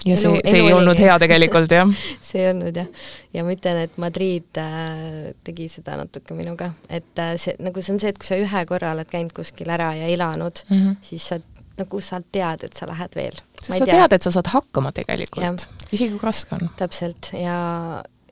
ja 0.06 0.18
see, 0.18 0.42
see 0.48 0.62
ei 0.66 0.74
olnud 0.74 1.00
hea 1.00 1.16
tegelikult, 1.22 1.72
jah 1.72 1.90
see 2.28 2.42
ei 2.42 2.50
olnud 2.52 2.78
jah. 2.82 2.90
ja 3.34 3.46
ma 3.46 3.56
ütlen, 3.56 3.82
et 3.86 3.98
Madrid 4.02 4.60
äh, 4.62 5.32
tegi 5.46 5.68
seda 5.72 5.98
natuke 6.00 6.36
minuga, 6.38 6.72
et 6.90 7.22
äh, 7.22 7.36
see, 7.42 7.56
nagu 7.62 7.84
see 7.84 7.96
on 7.96 8.02
see, 8.02 8.14
et 8.14 8.22
kui 8.22 8.30
sa 8.30 8.40
ühe 8.42 8.66
korra 8.70 8.96
oled 8.96 9.10
käinud 9.12 9.34
kuskil 9.36 9.72
ära 9.74 9.92
ja 9.98 10.10
elanud 10.12 10.64
mm, 10.68 10.78
-hmm. 10.78 10.96
siis 11.06 11.28
sa 11.32 11.40
nagu 11.82 12.02
sa 12.06 12.22
tead, 12.22 12.66
et 12.70 12.78
sa 12.78 12.88
lähed 12.90 13.18
veel. 13.18 13.44
sa 13.62 13.76
tea. 13.76 13.86
tead, 13.92 14.18
et 14.18 14.24
sa 14.24 14.34
saad 14.38 14.50
hakkama 14.54 14.94
tegelikult, 14.96 15.68
isegi 15.92 16.16
kui 16.16 16.24
raske 16.24 16.58
on. 16.58 16.72
täpselt, 16.80 17.34
ja 17.38 17.60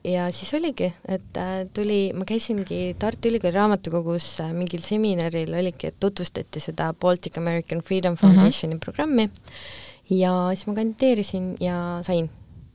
ja 0.04 0.30
siis 0.32 0.54
oligi, 0.56 0.88
et 1.08 1.36
äh, 1.36 1.66
tuli, 1.76 2.12
ma 2.16 2.24
käisingi 2.24 2.96
Tartu 2.98 3.28
Ülikooli 3.28 3.52
raamatukogus 3.52 4.28
äh, 4.40 4.52
mingil 4.56 4.80
seminaril 4.84 5.52
oligi, 5.58 5.90
et 5.90 5.98
tutvustati 6.00 6.62
seda 6.62 6.92
Baltic 6.94 7.36
American 7.38 7.82
Freedom 7.84 8.16
mhm. 8.16 8.20
Foundationi 8.20 8.74
mm 8.74 8.78
-hmm. 8.78 8.84
programmi 8.84 9.30
ja 10.10 10.32
siis 10.54 10.66
ma 10.66 10.74
kandideerisin 10.74 11.54
ja 11.60 11.98
sain. 12.02 12.30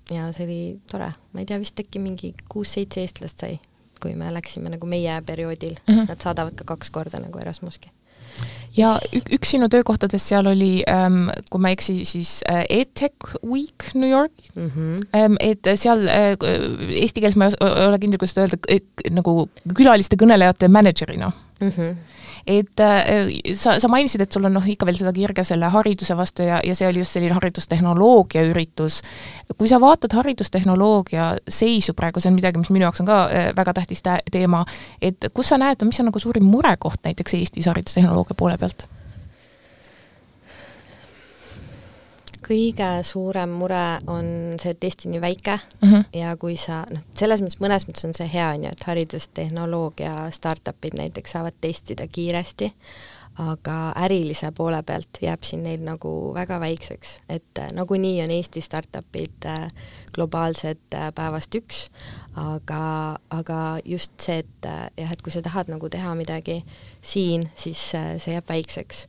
ja 0.10 0.32
see 0.34 0.46
oli 0.46 0.80
tore, 0.92 1.12
ma 1.34 1.42
ei 1.42 1.46
tea, 1.46 1.60
vist 1.60 1.80
äkki 1.80 2.00
mingi 2.00 2.34
kuus-seitse 2.50 3.02
eestlast 3.02 3.42
sai, 3.42 3.60
kui 4.02 4.14
me 4.16 4.30
läksime 4.34 4.70
nagu 4.70 4.86
meie 4.86 5.22
perioodil 5.26 5.76
mm, 5.88 5.94
-hmm. 5.94 6.08
nad 6.10 6.22
saadavad 6.22 6.54
ka 6.56 6.64
kaks 6.64 6.90
korda 6.90 7.20
nagu 7.20 7.40
Erasmuski 7.40 7.90
ja 8.76 8.96
üks 9.32 9.54
sinu 9.56 9.70
töökohtadest 9.72 10.32
seal 10.32 10.50
oli 10.52 10.84
ähm,, 10.92 11.30
kui 11.50 11.64
ma 11.64 11.72
ei 11.72 11.78
eksi, 11.78 11.98
siis 12.08 12.38
äh, 12.52 12.66
EdTech 12.70 13.38
Week 13.44 13.90
New 13.94 14.10
York 14.10 14.34
mm, 14.56 14.68
-hmm. 14.68 15.08
ähm, 15.16 15.38
et 15.40 15.68
seal 15.80 16.08
äh, 16.08 16.36
eesti 16.90 17.22
keeles 17.22 17.40
ma 17.40 17.50
ei 17.54 17.88
ole 17.88 18.00
kindel, 18.00 18.20
kuidas 18.20 18.36
seda 18.36 18.48
öelda, 18.50 18.82
nagu 19.16 19.48
külaliste 19.76 20.20
kõnelejate 20.20 20.68
mänedžerina 20.68 21.32
mm. 21.62 21.70
-hmm 21.70 21.96
et 22.48 22.80
äh, 22.80 23.30
sa, 23.58 23.80
sa 23.80 23.90
mainisid, 23.92 24.22
et 24.22 24.32
sul 24.32 24.46
on 24.46 24.54
noh, 24.54 24.66
ikka 24.66 24.86
veel 24.88 24.98
seda 25.00 25.14
kirge 25.16 25.44
selle 25.48 25.70
hariduse 25.74 26.18
vastu 26.18 26.46
ja, 26.46 26.60
ja 26.66 26.76
see 26.78 26.88
oli 26.90 27.02
just 27.02 27.18
selline 27.18 27.36
haridustehnoloogia 27.38 28.46
üritus. 28.52 29.02
kui 29.58 29.70
sa 29.72 29.80
vaatad 29.82 30.14
haridustehnoloogia 30.18 31.32
seisu 31.50 31.96
praegu, 31.98 32.22
see 32.22 32.30
on 32.30 32.38
midagi, 32.38 32.62
mis 32.62 32.72
minu 32.74 32.88
jaoks 32.88 33.02
on 33.02 33.10
ka 33.10 33.22
äh, 33.30 33.48
väga 33.58 33.74
tähtis 33.82 34.04
teema, 34.06 34.66
et 35.02 35.30
kus 35.34 35.50
sa 35.54 35.62
näed, 35.62 35.82
mis 35.88 36.00
on 36.00 36.12
nagu 36.12 36.22
suurim 36.22 36.46
murekoht 36.50 37.02
näiteks 37.06 37.40
Eestis 37.40 37.72
haridustehnoloogia 37.72 38.38
poole 38.38 38.58
pealt? 38.62 38.88
Kõige 42.46 42.90
suurem 43.04 43.50
mure 43.58 43.84
on 44.12 44.28
see, 44.62 44.76
et 44.76 44.84
Eesti 44.86 45.10
on 45.10 45.16
nii 45.16 45.22
väike 45.22 45.58
mm 45.58 45.90
-hmm. 45.90 46.06
ja 46.20 46.38
kui 46.38 46.58
sa 46.58 46.84
noh, 46.92 47.02
selles 47.18 47.42
mõttes, 47.42 47.60
mõnes 47.60 47.88
mõttes 47.88 48.06
on 48.06 48.14
see 48.14 48.30
hea, 48.34 48.50
on 48.54 48.64
ju, 48.64 48.70
et 48.70 48.88
haridustehnoloogia 48.88 50.32
startup'id 50.32 50.98
näiteks 50.98 51.32
saavad 51.32 51.58
testida 51.62 52.08
kiiresti, 52.08 52.74
aga 53.36 53.92
ärilise 54.00 54.52
poole 54.52 54.84
pealt 54.84 55.18
jääb 55.22 55.44
siin 55.44 55.64
neil 55.64 55.82
nagu 55.84 56.34
väga 56.34 56.60
väikseks, 56.60 57.18
et 57.30 57.60
äh, 57.60 57.72
nagunii 57.74 58.22
on 58.24 58.32
Eesti 58.32 58.62
startup'id 58.62 59.46
äh, 59.46 59.68
globaalsed 60.14 60.94
äh, 60.94 61.12
päevast 61.16 61.56
üks, 61.56 61.90
aga, 62.36 63.20
aga 63.30 63.78
just 63.86 64.12
see, 64.20 64.40
et 64.40 64.70
jah, 64.98 65.12
et 65.12 65.22
kui 65.22 65.32
sa 65.32 65.42
tahad 65.42 65.68
nagu 65.68 65.90
teha 65.90 66.16
midagi 66.16 66.64
siin, 67.02 67.50
siis 67.56 67.90
see 67.92 68.34
jääb 68.34 68.50
väikseks 68.50 69.08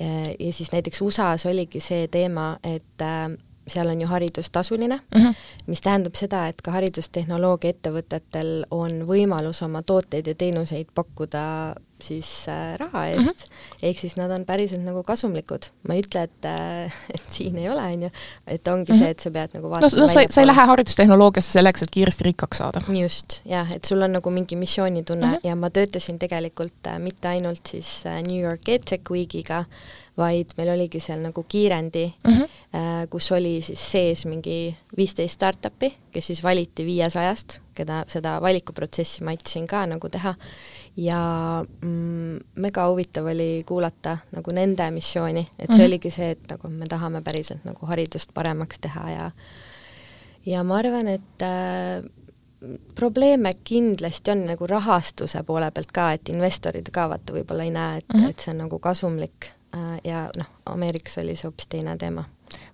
ja 0.00 0.52
siis 0.52 0.72
näiteks 0.72 1.02
USA-s 1.02 1.46
oligi 1.46 1.80
see 1.80 2.08
teema, 2.08 2.56
et 2.62 3.02
äh, 3.02 3.30
seal 3.68 3.88
on 3.88 4.00
ju 4.00 4.06
haridus 4.06 4.50
tasuline 4.50 4.96
mm, 5.14 5.20
-hmm. 5.20 5.34
mis 5.66 5.80
tähendab 5.80 6.14
seda, 6.14 6.46
et 6.48 6.62
ka 6.62 6.70
haridustehnoloogia 6.70 7.70
ettevõtetel 7.70 8.64
on 8.70 9.04
võimalus 9.08 9.62
oma 9.64 9.82
tooteid 9.82 10.26
ja 10.26 10.34
teenuseid 10.34 10.86
pakkuda 10.94 11.74
siis 12.04 12.30
äh, 12.52 12.74
raha 12.80 13.06
eest 13.12 13.24
mm, 13.24 13.54
-hmm. 13.54 13.78
ehk 13.88 13.98
siis 13.98 14.16
nad 14.16 14.30
on 14.30 14.44
päriselt 14.44 14.84
nagu 14.84 15.02
kasumlikud. 15.02 15.70
ma 15.88 15.94
ei 15.94 16.02
ütle, 16.04 16.22
et 16.28 16.48
äh,, 16.50 16.92
et 17.16 17.26
siin 17.30 17.58
ei 17.58 17.68
ole, 17.68 17.82
on 17.82 18.02
ju, 18.02 18.10
et 18.46 18.66
ongi 18.66 18.92
mm 18.92 18.98
-hmm. 18.98 19.02
see, 19.02 19.10
et 19.10 19.20
sa 19.20 19.30
pead 19.30 19.56
nagu 19.58 19.70
vaatama 19.70 19.96
no, 19.96 20.02
no 20.02 20.08
sa, 20.08 20.26
sa 20.30 20.40
ei 20.40 20.46
lähe 20.46 20.66
haridustehnoloogiasse 20.72 21.52
selleks, 21.58 21.82
et 21.82 21.90
kiiresti 21.90 22.24
rikkaks 22.24 22.58
saada. 22.58 22.80
just, 23.00 23.40
jah, 23.44 23.72
et 23.72 23.84
sul 23.84 24.02
on 24.02 24.12
nagu 24.12 24.30
mingi 24.30 24.56
missioonitunne 24.56 25.26
mm 25.26 25.32
-hmm. 25.32 25.48
ja 25.48 25.56
ma 25.56 25.70
töötasin 25.70 26.18
tegelikult 26.18 26.86
äh, 26.86 26.98
mitte 26.98 27.28
ainult 27.28 27.66
siis 27.66 28.06
äh, 28.06 28.22
New 28.22 28.40
York 28.40 28.68
EdTech 28.68 29.10
Weekiga, 29.10 29.64
vaid 30.16 30.54
meil 30.56 30.70
oligi 30.74 31.00
seal 31.02 31.18
nagu 31.22 31.42
kiirendi 31.48 32.06
mm, 32.24 32.32
-hmm. 32.32 32.48
äh, 32.74 33.08
kus 33.10 33.32
oli 33.32 33.62
siis 33.62 33.90
sees 33.92 34.24
mingi 34.26 34.76
viisteist 34.96 35.34
startup'i, 35.34 35.94
kes 36.12 36.26
siis 36.26 36.42
valiti 36.42 36.86
viiesajast, 36.86 37.58
keda 37.74 38.04
seda 38.08 38.40
valikuprotsessi 38.40 39.24
ma 39.24 39.34
aitasin 39.34 39.66
ka 39.66 39.86
nagu 39.86 40.08
teha 40.08 40.34
ja 40.96 41.64
mm, 41.82 42.38
mega 42.54 42.88
huvitav 42.88 43.26
oli 43.26 43.62
kuulata 43.66 44.18
nagu 44.32 44.52
nende 44.54 44.90
missiooni, 44.90 45.40
et 45.40 45.66
see 45.66 45.76
mm 45.76 45.80
-hmm. 45.80 45.86
oligi 45.86 46.10
see, 46.10 46.30
et 46.30 46.50
nagu 46.50 46.68
me 46.68 46.86
tahame 46.86 47.22
päriselt 47.22 47.64
nagu 47.64 47.86
haridust 47.86 48.34
paremaks 48.34 48.78
teha 48.80 49.10
ja 49.10 49.30
ja 50.46 50.62
ma 50.62 50.76
arvan, 50.76 51.08
et 51.08 51.42
äh, 51.42 52.10
probleeme 52.94 53.52
kindlasti 53.64 54.30
on 54.30 54.46
nagu 54.46 54.66
rahastuse 54.66 55.42
poole 55.42 55.70
pealt 55.70 55.92
ka, 55.92 56.12
et 56.12 56.28
investorid 56.28 56.90
ka 56.92 57.08
vaata 57.08 57.32
võib-olla 57.32 57.62
ei 57.62 57.70
näe, 57.70 57.98
et 57.98 58.08
mm, 58.14 58.20
-hmm. 58.20 58.30
et 58.30 58.38
see 58.38 58.52
on 58.52 58.58
nagu 58.58 58.78
kasumlik 58.78 59.46
äh, 59.74 60.00
ja 60.04 60.30
noh, 60.36 60.46
Ameerikas 60.66 61.18
oli 61.18 61.36
see 61.36 61.48
hoopis 61.48 61.66
teine 61.66 61.96
teema 61.96 62.24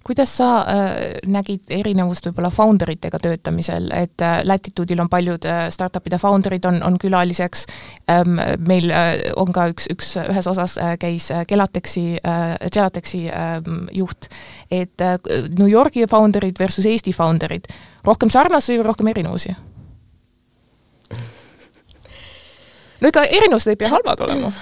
kuidas 0.05 0.33
sa 0.37 0.49
äh, 0.65 1.19
nägid 1.29 1.71
erinevust 1.71 2.25
võib-olla 2.27 2.51
founder 2.51 2.91
itega 2.91 3.21
töötamisel, 3.23 3.91
et 3.95 4.23
äh, 4.25 4.41
Latitude'il 4.49 5.01
on 5.03 5.11
paljud 5.13 5.45
äh, 5.47 5.67
startup'ide 5.71 6.19
founder'id 6.19 6.67
on, 6.67 6.81
on 6.83 6.97
külaliseks 6.99 7.67
ähm,, 8.11 8.41
meil 8.67 8.91
äh, 8.91 9.13
on 9.37 9.53
ka 9.53 9.69
üks, 9.71 9.91
üks, 9.93 10.15
ühes 10.25 10.49
osas 10.51 10.79
äh, 10.81 10.97
käis 11.01 11.31
äh, 11.31 11.45
Gelatexi 11.49 12.17
äh,, 12.17 12.57
Gelatexi 12.73 13.27
äh, 13.29 13.61
juht, 13.93 14.31
et 14.71 15.05
äh, 15.05 15.19
New 15.59 15.69
Yorgi 15.69 16.09
founder'id 16.11 16.59
versus 16.59 16.89
Eesti 16.89 17.13
founder'id, 17.13 17.69
rohkem 18.07 18.33
sarnasusi 18.33 18.81
või 18.81 18.89
rohkem 18.89 19.13
erinevusi? 19.13 19.57
no 23.01 23.09
ega 23.09 23.25
erinevused 23.25 23.73
ei 23.73 23.81
pea 23.81 23.93
halvad 23.93 24.27
olema 24.27 24.53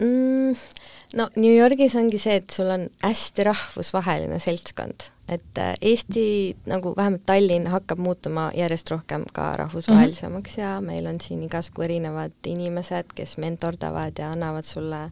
mm 0.00 0.79
no 1.16 1.28
New 1.36 1.54
Yorgis 1.54 1.94
ongi 1.98 2.18
see, 2.18 2.40
et 2.40 2.50
sul 2.54 2.70
on 2.70 2.86
hästi 3.02 3.46
rahvusvaheline 3.48 4.38
seltskond, 4.42 5.08
et 5.30 5.58
äh, 5.58 5.74
Eesti 5.80 6.24
nagu 6.70 6.92
vähemalt 6.96 7.24
Tallinn 7.26 7.70
hakkab 7.70 8.02
muutuma 8.02 8.50
järjest 8.56 8.90
rohkem 8.90 9.24
ka 9.32 9.52
rahvusvahelisemaks 9.62 10.56
mm 10.56 10.62
-hmm. 10.62 10.68
ja 10.68 10.80
meil 10.80 11.06
on 11.06 11.20
siin 11.20 11.42
igasugu 11.42 11.82
erinevad 11.82 12.46
inimesed, 12.46 13.14
kes 13.14 13.36
mentordavad 13.38 14.18
ja 14.18 14.30
annavad 14.32 14.64
sulle 14.64 15.10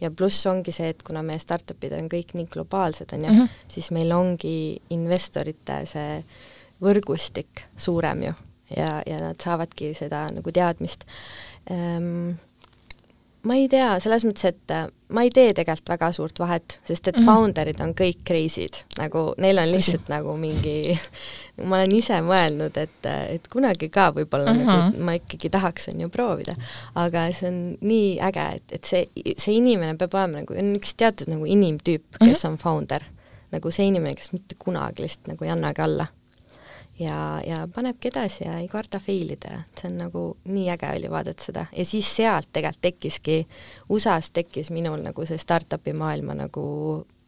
ja 0.00 0.10
pluss 0.10 0.46
ongi 0.46 0.72
see, 0.72 0.88
et 0.88 1.02
kuna 1.02 1.22
meie 1.22 1.38
startup'id 1.38 1.92
on 1.92 2.08
kõik 2.12 2.34
nii 2.34 2.46
globaalsed, 2.46 3.12
on 3.12 3.24
ju 3.24 3.30
mm, 3.30 3.38
-hmm. 3.38 3.48
siis 3.68 3.90
meil 3.90 4.12
ongi 4.12 4.82
investorite 4.90 5.86
see 5.86 6.24
võrgustik 6.82 7.64
suurem 7.76 8.22
ju 8.22 8.32
ja, 8.76 9.02
ja 9.06 9.18
nad 9.20 9.40
saavadki 9.42 9.94
seda 9.94 10.26
nagu 10.34 10.52
teadmist 10.52 11.06
ehm, 11.70 12.36
ma 13.46 13.56
ei 13.58 13.68
tea, 13.70 13.88
selles 14.02 14.24
mõttes, 14.26 14.48
et 14.50 14.74
äh, 14.74 14.86
ma 15.14 15.22
ei 15.26 15.30
tee 15.34 15.52
tegelikult 15.54 15.92
väga 15.92 16.10
suurt 16.14 16.38
vahet, 16.42 16.78
sest 16.86 17.08
et 17.08 17.16
mm 17.16 17.22
-hmm. 17.22 17.26
founder'id 17.30 17.80
on 17.84 17.94
kõik 17.94 18.22
crazy'd, 18.26 18.80
nagu 18.98 19.22
neil 19.38 19.58
on 19.62 19.70
lihtsalt 19.70 20.02
Tõsi. 20.02 20.12
nagu 20.12 20.36
mingi 20.40 20.98
ma 21.68 21.78
olen 21.80 21.92
ise 21.96 22.20
mõelnud, 22.26 22.78
et, 22.82 23.10
et 23.36 23.48
kunagi 23.52 23.88
ka 23.88 24.10
võib-olla 24.16 24.52
mm 24.52 24.60
-hmm. 24.60 24.66
nagu 24.66 25.04
ma 25.08 25.16
ikkagi 25.18 25.50
tahaks, 25.50 25.88
on 25.94 26.00
ju, 26.00 26.08
proovida. 26.08 26.54
aga 26.94 27.28
see 27.32 27.48
on 27.48 27.60
nii 27.80 28.18
äge, 28.30 28.48
et, 28.56 28.72
et 28.72 28.84
see, 28.84 29.06
see 29.36 29.54
inimene 29.56 29.96
peab 29.96 30.14
olema 30.14 30.42
nagu, 30.42 30.58
on 30.58 30.74
üks 30.80 30.96
teatud 30.96 31.30
nagu 31.30 31.46
inimtüüp, 31.46 32.04
kes 32.18 32.26
mm 32.26 32.32
-hmm. 32.32 32.52
on 32.52 32.58
founder. 32.58 33.02
nagu 33.52 33.70
see 33.70 33.86
inimene, 33.86 34.14
kes 34.14 34.32
mitte 34.32 34.54
kunagi 34.58 35.02
lihtsalt 35.02 35.28
nagu 35.28 35.44
ei 35.44 35.50
annagi 35.50 35.82
alla 35.82 36.06
ja, 36.98 37.40
ja 37.46 37.68
panebki 37.74 38.08
edasi 38.08 38.44
ja 38.44 38.58
ei 38.58 38.68
karda 38.68 39.00
fail 39.02 39.34
ida, 39.36 39.60
et 39.60 39.82
see 39.82 39.90
on 39.90 39.98
nagu 40.00 40.22
nii 40.48 40.70
äge 40.74 40.92
oli 40.98 41.10
vaadata 41.10 41.48
seda. 41.48 41.66
Ja 41.76 41.84
siis 41.84 42.08
sealt 42.16 42.48
tegelikult 42.52 42.82
tekkiski, 42.86 43.36
USA-s 43.88 44.32
tekkis 44.36 44.70
minul 44.74 45.02
nagu 45.04 45.26
see 45.26 45.38
startup'i 45.40 45.92
maailma 45.96 46.36
nagu 46.38 46.66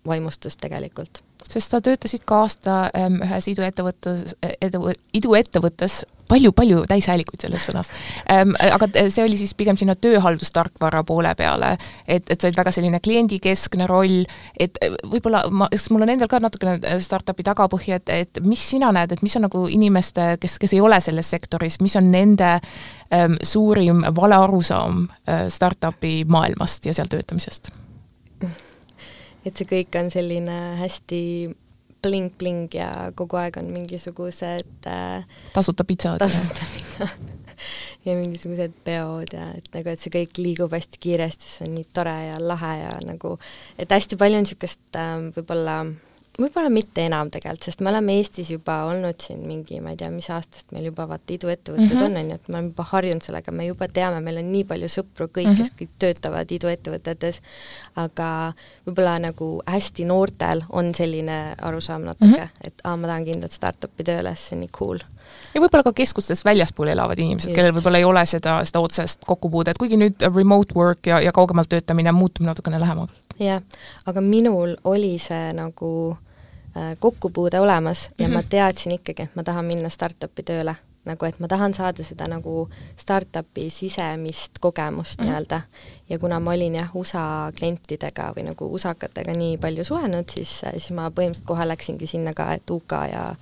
vaimustus 0.09 0.57
tegelikult 0.57 1.23
sest 1.47 1.73
sa 1.73 1.81
töötasid 1.81 2.25
ka 2.29 2.43
aasta 2.45 2.77
ähm, 2.97 3.21
ühes 3.25 3.49
iduettevõttes, 3.53 4.35
edu, 4.61 4.91
iduettevõttes 5.17 6.03
palju-palju 6.29 6.83
täishäälikuid 6.91 7.41
selles 7.41 7.65
sõnas 7.71 7.91
ähm,. 8.33 8.53
aga 8.59 8.89
see 9.09 9.25
oli 9.25 9.39
siis 9.41 9.55
pigem 9.57 9.79
sinna 9.81 9.95
tööhaldustarkvara 9.97 11.03
poole 11.09 11.33
peale, 11.39 11.73
et, 12.05 12.29
et 12.29 12.37
sa 12.37 12.51
olid 12.51 12.61
väga 12.61 12.75
selline 12.75 13.01
kliendikeskne 13.05 13.89
roll, 13.89 14.21
et 14.61 14.77
võib-olla 15.09 15.47
ma, 15.51 15.71
kas 15.73 15.89
mul 15.95 16.05
on 16.05 16.13
endal 16.13 16.31
ka 16.31 16.43
natukene 16.43 16.99
startup'i 17.05 17.47
tagapõhja, 17.49 18.03
et, 18.03 18.15
et 18.27 18.45
mis 18.45 18.69
sina 18.75 18.93
näed, 18.95 19.17
et 19.17 19.25
mis 19.25 19.37
on 19.41 19.47
nagu 19.49 19.65
inimeste, 19.73 20.35
kes, 20.43 20.59
kes 20.61 20.77
ei 20.77 20.85
ole 20.85 21.01
selles 21.05 21.33
sektoris, 21.33 21.81
mis 21.81 21.97
on 21.97 22.13
nende 22.13 22.59
ähm, 22.59 23.41
suurim 23.43 24.05
valearusaam 24.17 25.07
äh, 25.09 25.47
startup'i 25.53 26.23
maailmast 26.29 26.91
ja 26.91 26.97
seal 26.97 27.09
töötamisest? 27.09 27.73
Et 29.49 29.59
see 29.59 29.69
kõik 29.69 29.99
on 30.01 30.13
selline 30.13 30.59
hästi 30.83 31.23
bling-bling 32.05 32.75
ja 32.79 32.91
kogu 33.19 33.39
aeg 33.41 33.59
on 33.61 33.73
mingisugused 33.75 34.87
äh, 34.87 35.27
tasuta 35.55 35.87
pitsad. 35.89 36.21
tasuta 36.23 36.69
pitsad 36.75 37.35
ja 38.07 38.15
mingisugused 38.15 38.77
peod 38.87 39.35
ja 39.35 39.49
et 39.59 39.71
nagu, 39.75 39.91
et 39.91 40.03
see 40.03 40.13
kõik 40.15 40.39
liigub 40.39 40.75
hästi 40.75 41.01
kiiresti, 41.03 41.49
see 41.49 41.67
on 41.67 41.75
nii 41.79 41.89
tore 41.97 42.15
ja 42.29 42.37
lahe 42.43 42.75
ja 42.85 42.93
nagu, 43.07 43.35
et 43.79 43.91
hästi 43.91 44.21
palju 44.21 44.39
on 44.39 44.47
niisugust 44.47 45.01
äh, 45.01 45.17
võib-olla 45.35 45.81
äh, 45.87 45.97
võib-olla 46.39 46.71
mitte 46.71 47.03
enam 47.03 47.31
tegelikult, 47.35 47.65
sest 47.67 47.81
me 47.83 47.91
oleme 47.91 48.15
Eestis 48.21 48.53
juba 48.53 48.77
olnud 48.87 49.19
siin 49.23 49.41
mingi, 49.47 49.81
ma 49.83 49.91
ei 49.91 49.99
tea, 49.99 50.11
mis 50.15 50.29
aastast 50.31 50.71
meil 50.75 50.87
juba 50.87 51.09
vaata 51.11 51.35
iduettevõtted 51.35 51.89
mm 51.89 51.97
-hmm. 51.97 52.05
on, 52.07 52.17
on 52.21 52.31
ju, 52.31 52.35
et 52.39 52.49
me 52.49 52.55
oleme 52.55 52.71
juba 52.71 52.85
harjunud 52.93 53.27
sellega, 53.27 53.53
me 53.53 53.67
juba 53.67 53.89
teame, 53.89 54.21
meil 54.23 54.39
on 54.39 54.53
nii 54.53 54.65
palju 54.69 54.91
sõpru 54.93 55.27
kõik 55.27 55.49
mm, 55.49 55.53
-hmm. 55.53 55.59
kes 55.59 55.73
kõik 55.81 55.91
töötavad 55.99 56.55
iduettevõtetes, 56.55 57.41
aga 57.97 58.53
võib-olla 58.87 59.17
nagu 59.27 59.49
hästi 59.67 60.05
noortel 60.05 60.63
on 60.69 60.95
selline 60.95 61.39
arusaam 61.59 62.07
natuke 62.07 62.31
mm, 62.31 62.45
-hmm. 62.45 62.67
et 62.71 62.85
aa, 62.85 62.97
ma 62.97 63.07
tahan 63.07 63.25
kindlalt 63.25 63.53
startup'i 63.53 64.05
tööle, 64.05 64.37
see 64.37 64.55
on 64.57 64.61
nii 64.61 64.71
cool 64.79 65.03
ja 65.55 65.61
võib-olla 65.61 65.83
ka 65.83 65.93
keskustest 65.93 66.45
väljaspool 66.45 66.89
elavad 66.89 67.19
inimesed, 67.19 67.53
kellel 67.53 67.75
võib-olla 67.75 67.99
ei 67.99 68.05
ole 68.05 68.27
seda, 68.27 68.61
seda 68.65 68.81
otsest 68.81 69.27
kokkupuudet, 69.27 69.79
kuigi 69.79 69.99
nüüd 69.99 70.23
remote 70.35 70.75
work 70.79 71.07
ja, 71.07 71.21
ja 71.21 71.33
kaugemalt 71.33 71.69
töötamine 71.69 72.13
muutub 72.13 72.47
natukene 72.47 72.81
lähemaks. 72.81 73.13
jah, 73.39 73.63
aga 74.07 74.21
minul 74.21 74.77
oli 74.85 75.19
see 75.19 75.53
nagu 75.53 76.17
Äh, 76.19 76.28
kokkupuude 76.99 77.61
olemas 77.61 78.11
ja 78.19 78.29
mm 78.29 78.31
-hmm. 78.31 78.35
ma 78.35 78.41
mhm. 78.41 78.49
teadsin 78.49 78.93
ikkagi, 78.93 79.23
et 79.23 79.37
ma 79.37 79.43
tahan 79.43 79.65
minna 79.65 79.89
startup'i 79.89 80.43
tööle. 80.43 80.75
nagu 81.05 81.25
et 81.25 81.41
ma 81.41 81.49
tahan 81.49 81.75
saada 81.75 82.03
seda 82.05 82.27
nagu 82.29 82.69
startup'i 82.97 83.71
sisemist 83.71 84.59
kogemust 84.61 85.21
mm 85.21 85.25
-hmm. 85.25 85.29
nii-öelda. 85.29 85.61
ja 86.09 86.19
kuna 86.19 86.41
ma 86.41 86.51
olin 86.51 86.75
jah, 86.75 86.97
USA 86.97 87.53
klientidega 87.59 88.33
või 88.37 88.45
nagu 88.45 88.73
usakatega 88.75 89.33
nii 89.33 89.59
palju 89.59 89.85
suhelnud, 89.85 90.29
siis, 90.31 90.61
siis 90.71 90.91
ma 90.91 91.11
põhimõtteliselt 91.11 91.47
kohe 91.47 91.69
läksingi 91.69 92.07
sinna 92.07 92.33
ka, 92.33 92.53
et 92.53 92.71
UK 92.71 92.93
ja 93.13 93.37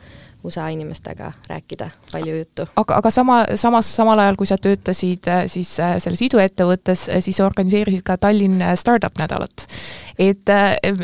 USA 0.45 0.69
inimestega 0.69 1.33
rääkida 1.49 1.91
palju 2.13 2.37
juttu. 2.37 2.67
aga, 2.77 2.97
aga 2.97 3.11
sama, 3.11 3.45
samas, 3.55 3.97
samal 3.97 4.19
ajal, 4.19 4.37
kui 4.37 4.47
sa 4.47 4.59
töötasid 4.59 5.29
äh, 5.29 5.45
siis 5.51 5.75
äh, 5.81 5.97
selles 6.03 6.23
iduettevõttes, 6.23 7.09
äh, 7.09 7.23
siis 7.25 7.41
organiseerisid 7.41 8.05
ka 8.07 8.17
Tallinn 8.17 8.63
Startup 8.77 9.13
nädalat. 9.19 9.67
et 10.19 10.49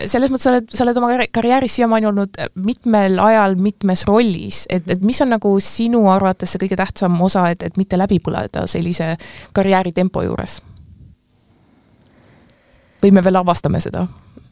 selles 0.07 0.31
mõttes 0.33 0.47
sa 0.47 0.55
oled, 0.55 0.71
sa 0.73 0.85
oled 0.85 0.97
oma 0.97 1.27
karjääris 1.33 1.75
siiamaani 1.77 2.07
olnud 2.09 2.39
mitmel 2.55 3.19
ajal 3.21 3.59
mitmes 3.61 4.07
rollis, 4.09 4.65
et, 4.71 4.89
et 4.89 5.03
mis 5.05 5.21
on 5.21 5.35
nagu 5.35 5.53
sinu 5.61 6.07
arvates 6.11 6.55
see 6.55 6.63
kõige 6.63 6.79
tähtsam 6.81 7.21
osa, 7.21 7.51
et, 7.53 7.63
et 7.63 7.77
mitte 7.77 7.99
läbi 8.01 8.23
põleda 8.25 8.67
sellise 8.67 9.17
karjääritempo 9.53 10.25
juures? 10.25 10.63
või 13.03 13.11
me 13.11 13.25
veel 13.25 13.43
avastame 13.43 13.81
seda? 13.83 14.07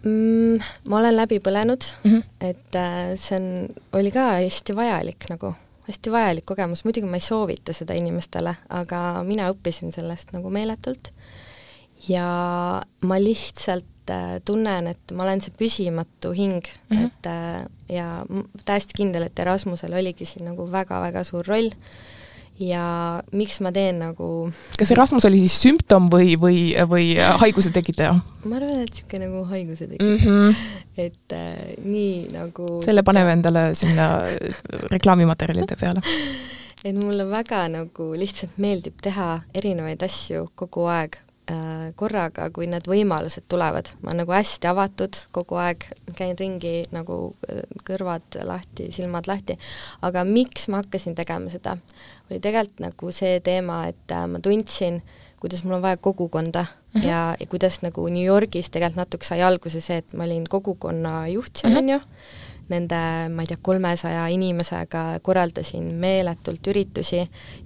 Mm,? 0.05 0.61
Ma 0.85 1.01
olen 1.01 1.17
läbi 1.17 1.41
põlenud 1.45 1.85
mm, 2.05 2.11
-hmm. 2.11 2.23
et 2.41 2.79
äh, 2.79 3.13
see 3.21 3.39
on, 3.39 3.69
oli 3.93 4.13
ka 4.15 4.27
hästi 4.39 4.77
vajalik 4.77 5.29
nagu, 5.31 5.55
hästi 5.89 6.13
vajalik 6.13 6.47
kogemus, 6.47 6.85
muidugi 6.85 7.07
ma 7.07 7.21
ei 7.21 7.27
soovita 7.27 7.73
seda 7.77 7.95
inimestele, 7.95 8.55
aga 8.69 9.23
mina 9.27 9.51
õppisin 9.53 9.93
sellest 9.93 10.33
nagu 10.37 10.51
meeletult 10.51 11.13
ja 12.09 12.83
ma 13.03 13.21
lihtsalt 13.21 14.11
äh, 14.11 14.39
tunnen, 14.45 14.87
et 14.87 15.13
ma 15.13 15.27
olen 15.27 15.41
see 15.41 15.53
püsimatu 15.59 16.33
hing 16.37 16.63
mm, 16.65 16.97
-hmm. 16.97 17.07
et 17.07 17.27
äh, 17.27 17.67
ja 17.89 18.25
täiesti 18.65 18.97
kindel, 18.97 19.23
et 19.29 19.39
Erasmusel 19.39 19.93
oligi 19.93 20.25
siin 20.25 20.47
nagu 20.49 20.71
väga-väga 20.73 21.25
suur 21.25 21.47
roll 21.47 21.71
ja 22.61 22.85
miks 23.37 23.61
ma 23.65 23.73
teen 23.73 24.01
nagu 24.03 24.29
kas 24.79 24.93
Erasmus 24.95 25.27
oli 25.29 25.43
siis 25.45 25.57
sümptom 25.63 26.09
või, 26.13 26.35
või, 26.41 26.59
või 26.91 27.15
haiguse 27.43 27.73
tekitaja? 27.75 28.15
ma 28.45 28.61
arvan, 28.61 28.85
et 28.85 28.93
niisugune 28.93 29.27
nagu 29.27 29.45
haiguse 29.51 29.89
tekitaja 29.89 30.17
mm. 30.17 30.27
-hmm. 30.27 30.55
et 31.07 31.37
äh, 31.37 31.73
nii 31.85 32.29
nagu 32.35 32.81
selle 32.85 33.05
paneme 33.07 33.33
endale 33.39 33.71
sinna 33.79 34.13
reklaamimaterjalide 34.93 35.81
peale 35.81 36.05
et 36.87 36.97
mulle 36.97 37.27
väga 37.31 37.67
nagu 37.73 38.13
lihtsalt 38.17 38.61
meeldib 38.61 39.01
teha 39.03 39.33
erinevaid 39.55 40.03
asju 40.07 40.49
kogu 40.55 40.89
aeg 40.91 41.21
Äh, 41.51 41.91
korraga, 41.99 42.45
kui 42.55 42.67
need 42.71 42.87
võimalused 42.87 43.47
tulevad. 43.51 43.89
ma 44.03 44.13
olen 44.13 44.21
nagu 44.23 44.33
hästi 44.35 44.69
avatud 44.71 45.17
kogu 45.35 45.57
aeg, 45.59 45.87
käin 46.15 46.37
ringi 46.39 46.85
nagu 46.95 47.33
äh, 47.49 47.65
kõrvad 47.87 48.37
lahti, 48.47 48.91
silmad 48.95 49.27
lahti, 49.27 49.57
aga 50.07 50.23
miks 50.29 50.69
ma 50.71 50.83
hakkasin 50.83 51.17
tegema 51.19 51.51
seda, 51.51 51.75
oli 52.31 52.41
tegelikult 52.41 52.85
nagu 52.85 53.13
see 53.15 53.41
teema, 53.45 53.83
et 53.91 54.15
äh, 54.15 54.27
ma 54.31 54.41
tundsin, 54.43 55.01
kuidas 55.41 55.65
mul 55.65 55.79
on 55.79 55.83
vaja 55.83 55.97
kogukonda 55.97 56.63
mm 56.63 57.01
-hmm. 57.01 57.07
ja, 57.07 57.37
ja 57.41 57.47
kuidas 57.47 57.83
nagu 57.83 58.09
New 58.09 58.25
Yorgis 58.25 58.71
tegelikult 58.71 58.97
natuke 58.97 59.27
sai 59.27 59.43
alguse 59.43 59.81
see, 59.81 59.97
et 59.97 60.15
ma 60.15 60.25
olin 60.25 60.45
kogukonna 60.49 61.29
juht 61.29 61.57
seal, 61.57 61.73
mhm. 61.73 61.79
on 61.79 61.89
ju, 61.89 62.01
nende, 62.69 63.29
ma 63.35 63.43
ei 63.43 63.47
tea, 63.47 63.59
kolmesaja 63.63 64.27
inimesega 64.29 65.21
korraldasin 65.23 65.85
meeletult 65.85 66.67
üritusi 66.67 67.17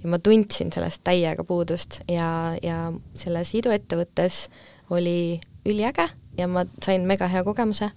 ja 0.03 0.09
ma 0.09 0.19
tundsin 0.19 0.71
sellest 0.71 1.03
täiega 1.03 1.43
puudust 1.43 1.99
ja, 2.09 2.55
ja 2.63 2.93
selles 3.15 3.53
iduettevõttes 3.55 4.49
oli 4.89 5.39
üliäge 5.65 6.09
ja 6.37 6.47
ma 6.47 6.65
sain 6.85 7.05
mega 7.07 7.27
hea 7.27 7.43
kogemuse, 7.43 7.89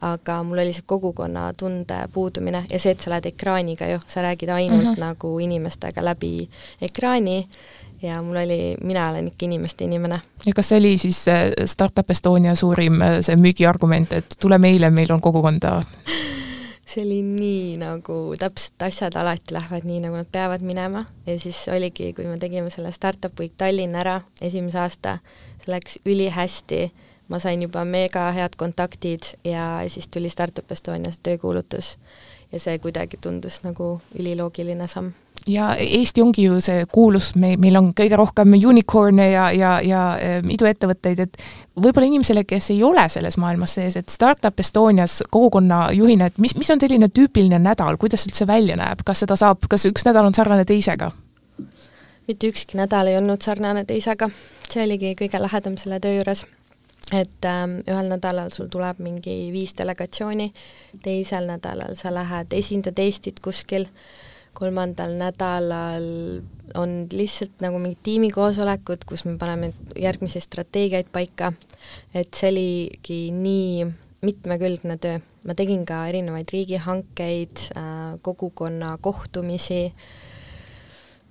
aga 0.00 0.42
mul 0.42 0.62
oli 0.64 0.72
see 0.72 0.86
kogukonnatunde 0.86 2.00
puudumine 2.12 2.64
ja 2.70 2.78
see, 2.78 2.94
et 2.94 3.00
sa 3.00 3.14
lähed 3.14 3.30
ekraaniga 3.32 3.88
ju, 3.92 4.02
sa 4.06 4.22
räägid 4.22 4.50
ainult 4.50 4.82
mhm. 4.82 4.94
-huh. 4.94 5.00
nagu 5.00 5.38
inimestega 5.38 6.04
läbi 6.04 6.48
ekraani 6.80 7.48
ja 8.02 8.22
mul 8.22 8.36
oli, 8.36 8.76
mina 8.82 9.10
olen 9.10 9.28
ikka 9.28 9.44
inimeste 9.44 9.84
inimene. 9.84 10.20
ja 10.46 10.52
kas 10.52 10.68
see 10.68 10.78
oli 10.78 10.98
siis 10.98 11.24
Startup 11.64 12.10
Estonia 12.10 12.54
suurim 12.54 13.00
see 13.20 13.36
müügiargument, 13.36 14.12
et 14.12 14.36
tule 14.40 14.58
meile, 14.58 14.90
meil 14.90 15.12
on 15.12 15.20
kogukonda 15.20 15.82
see 16.86 17.04
oli 17.04 17.22
nii 17.22 17.76
nagu 17.80 18.34
täpselt 18.38 18.82
asjad 18.86 19.16
alati 19.16 19.54
lähevad 19.54 19.86
nii, 19.88 20.00
nagu 20.04 20.18
nad 20.20 20.28
peavad 20.32 20.62
minema 20.62 21.04
ja 21.26 21.38
siis 21.40 21.64
oligi, 21.72 22.12
kui 22.12 22.26
me 22.28 22.38
tegime 22.38 22.70
selle 22.70 22.92
Startup 22.92 23.40
Week 23.40 23.54
Tallinna 23.56 24.02
ära, 24.04 24.20
esimese 24.40 24.78
aasta, 24.78 25.18
see 25.62 25.72
läks 25.72 25.98
ülihästi, 26.06 26.92
ma 27.28 27.38
sain 27.40 27.62
juba 27.62 27.84
mega 27.88 28.30
head 28.36 28.56
kontaktid 28.56 29.34
ja 29.44 29.82
siis 29.88 30.08
tuli 30.08 30.28
Startup 30.28 30.72
Estonias 30.72 31.20
töökuulutus 31.22 31.96
ja 32.52 32.60
see 32.60 32.78
kuidagi 32.78 33.16
tundus 33.20 33.62
nagu 33.64 34.00
üliloogiline 34.18 34.88
samm 34.88 35.12
ja 35.46 35.74
Eesti 35.76 36.22
ongi 36.22 36.44
ju 36.44 36.60
see 36.60 36.84
kuulus, 36.92 37.32
me, 37.34 37.54
meil 37.60 37.76
on 37.76 37.90
kõige 37.96 38.16
rohkem 38.16 38.54
unicorn'e 38.56 39.28
ja, 39.30 39.48
ja, 39.52 39.72
ja 39.84 40.02
ähm, 40.20 40.48
iduettevõtteid, 40.54 41.20
et 41.26 41.36
võib-olla 41.76 42.08
inimesele, 42.08 42.44
kes 42.48 42.70
ei 42.72 42.82
ole 42.86 43.04
selles 43.12 43.36
maailmas 43.40 43.76
sees, 43.78 43.98
et 44.00 44.08
Startup 44.12 44.60
Estonias 44.60 45.20
kogukonna 45.30 45.88
juhina, 45.92 46.30
et 46.30 46.40
mis, 46.40 46.56
mis 46.56 46.70
on 46.72 46.80
selline 46.80 47.10
tüüpiline 47.12 47.60
nädal, 47.60 47.98
kuidas 48.00 48.26
üldse 48.28 48.46
välja 48.48 48.78
näeb, 48.80 49.04
kas 49.04 49.24
seda 49.24 49.36
saab, 49.40 49.68
kas 49.70 49.84
üks 49.90 50.06
nädal 50.08 50.30
on 50.30 50.36
sarnane 50.36 50.64
teisega? 50.68 51.12
mitte 52.24 52.48
ükski 52.48 52.78
nädal 52.80 53.10
ei 53.10 53.18
olnud 53.18 53.44
sarnane 53.44 53.82
teisega, 53.84 54.30
see 54.70 54.84
oligi 54.86 55.12
kõige 55.18 55.42
lähedam 55.42 55.74
selle 55.76 55.98
töö 56.00 56.14
juures. 56.14 56.46
Et 57.14 57.48
ähm, 57.48 57.78
ühel 57.86 58.10
nädalal 58.10 58.52
sul 58.54 58.70
tuleb 58.72 59.00
mingi 59.04 59.50
viis 59.54 59.74
delegatsiooni, 59.78 60.50
teisel 61.04 61.48
nädalal 61.50 61.96
sa 61.98 62.12
lähed 62.14 62.54
esindad 62.56 62.98
Eestit 62.98 63.40
kuskil, 63.44 63.86
kolmandal 64.54 65.16
nädalal 65.18 66.06
on 66.78 66.94
lihtsalt 67.12 67.60
nagu 67.62 67.78
mingid 67.82 68.02
tiimikoosolekud, 68.06 69.04
kus 69.08 69.24
me 69.28 69.36
paneme 69.38 69.72
järgmisi 70.00 70.40
strateegiaid 70.40 71.10
paika, 71.12 71.52
et 72.14 72.32
see 72.34 72.50
oligi 72.52 73.20
nii 73.34 73.86
mitmekülgne 74.24 74.96
töö. 75.00 75.18
ma 75.44 75.52
tegin 75.52 75.82
ka 75.84 76.06
erinevaid 76.08 76.48
riigihankeid, 76.52 77.66
äh, 77.76 78.14
kogukonna 78.22 78.96
kohtumisi, 79.00 79.92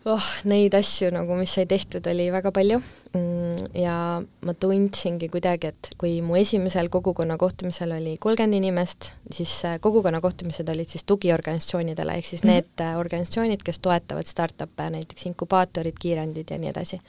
oh, 0.10 0.28
neid 0.50 0.74
asju 0.76 1.10
nagu, 1.13 1.36
mis 1.39 1.54
sai 1.56 1.66
tehtud, 1.70 2.06
oli 2.12 2.28
väga 2.34 2.52
palju 2.56 2.80
mm, 2.80 3.70
ja 3.80 3.96
ma 4.20 4.56
tundsingi 4.60 5.30
kuidagi, 5.32 5.72
et 5.74 5.92
kui 6.00 6.18
mu 6.26 6.38
esimesel 6.39 6.89
kogukonna 6.94 7.38
kohtumisel 7.42 7.96
oli 7.96 8.18
kolmkümmend 8.22 8.60
inimest, 8.60 9.12
siis 9.32 9.56
äh, 9.70 9.80
kogukonna 9.84 10.22
kohtumised 10.24 10.70
olid 10.70 10.92
siis 10.92 11.08
tugiorganisatsioonidele, 11.10 12.20
ehk 12.20 12.30
siis 12.30 12.44
mm 12.44 12.50
-hmm. 12.50 12.54
need 12.54 12.86
äh, 12.86 13.00
organisatsioonid, 13.00 13.63
kes 13.63 13.80
toetavad 13.80 14.28
startup'e, 14.28 14.89
näiteks 14.98 15.26
inkubaatorid, 15.32 16.00
kiirendid 16.00 16.52
ja 16.52 16.58
nii 16.58 16.70
edasi. 16.70 17.02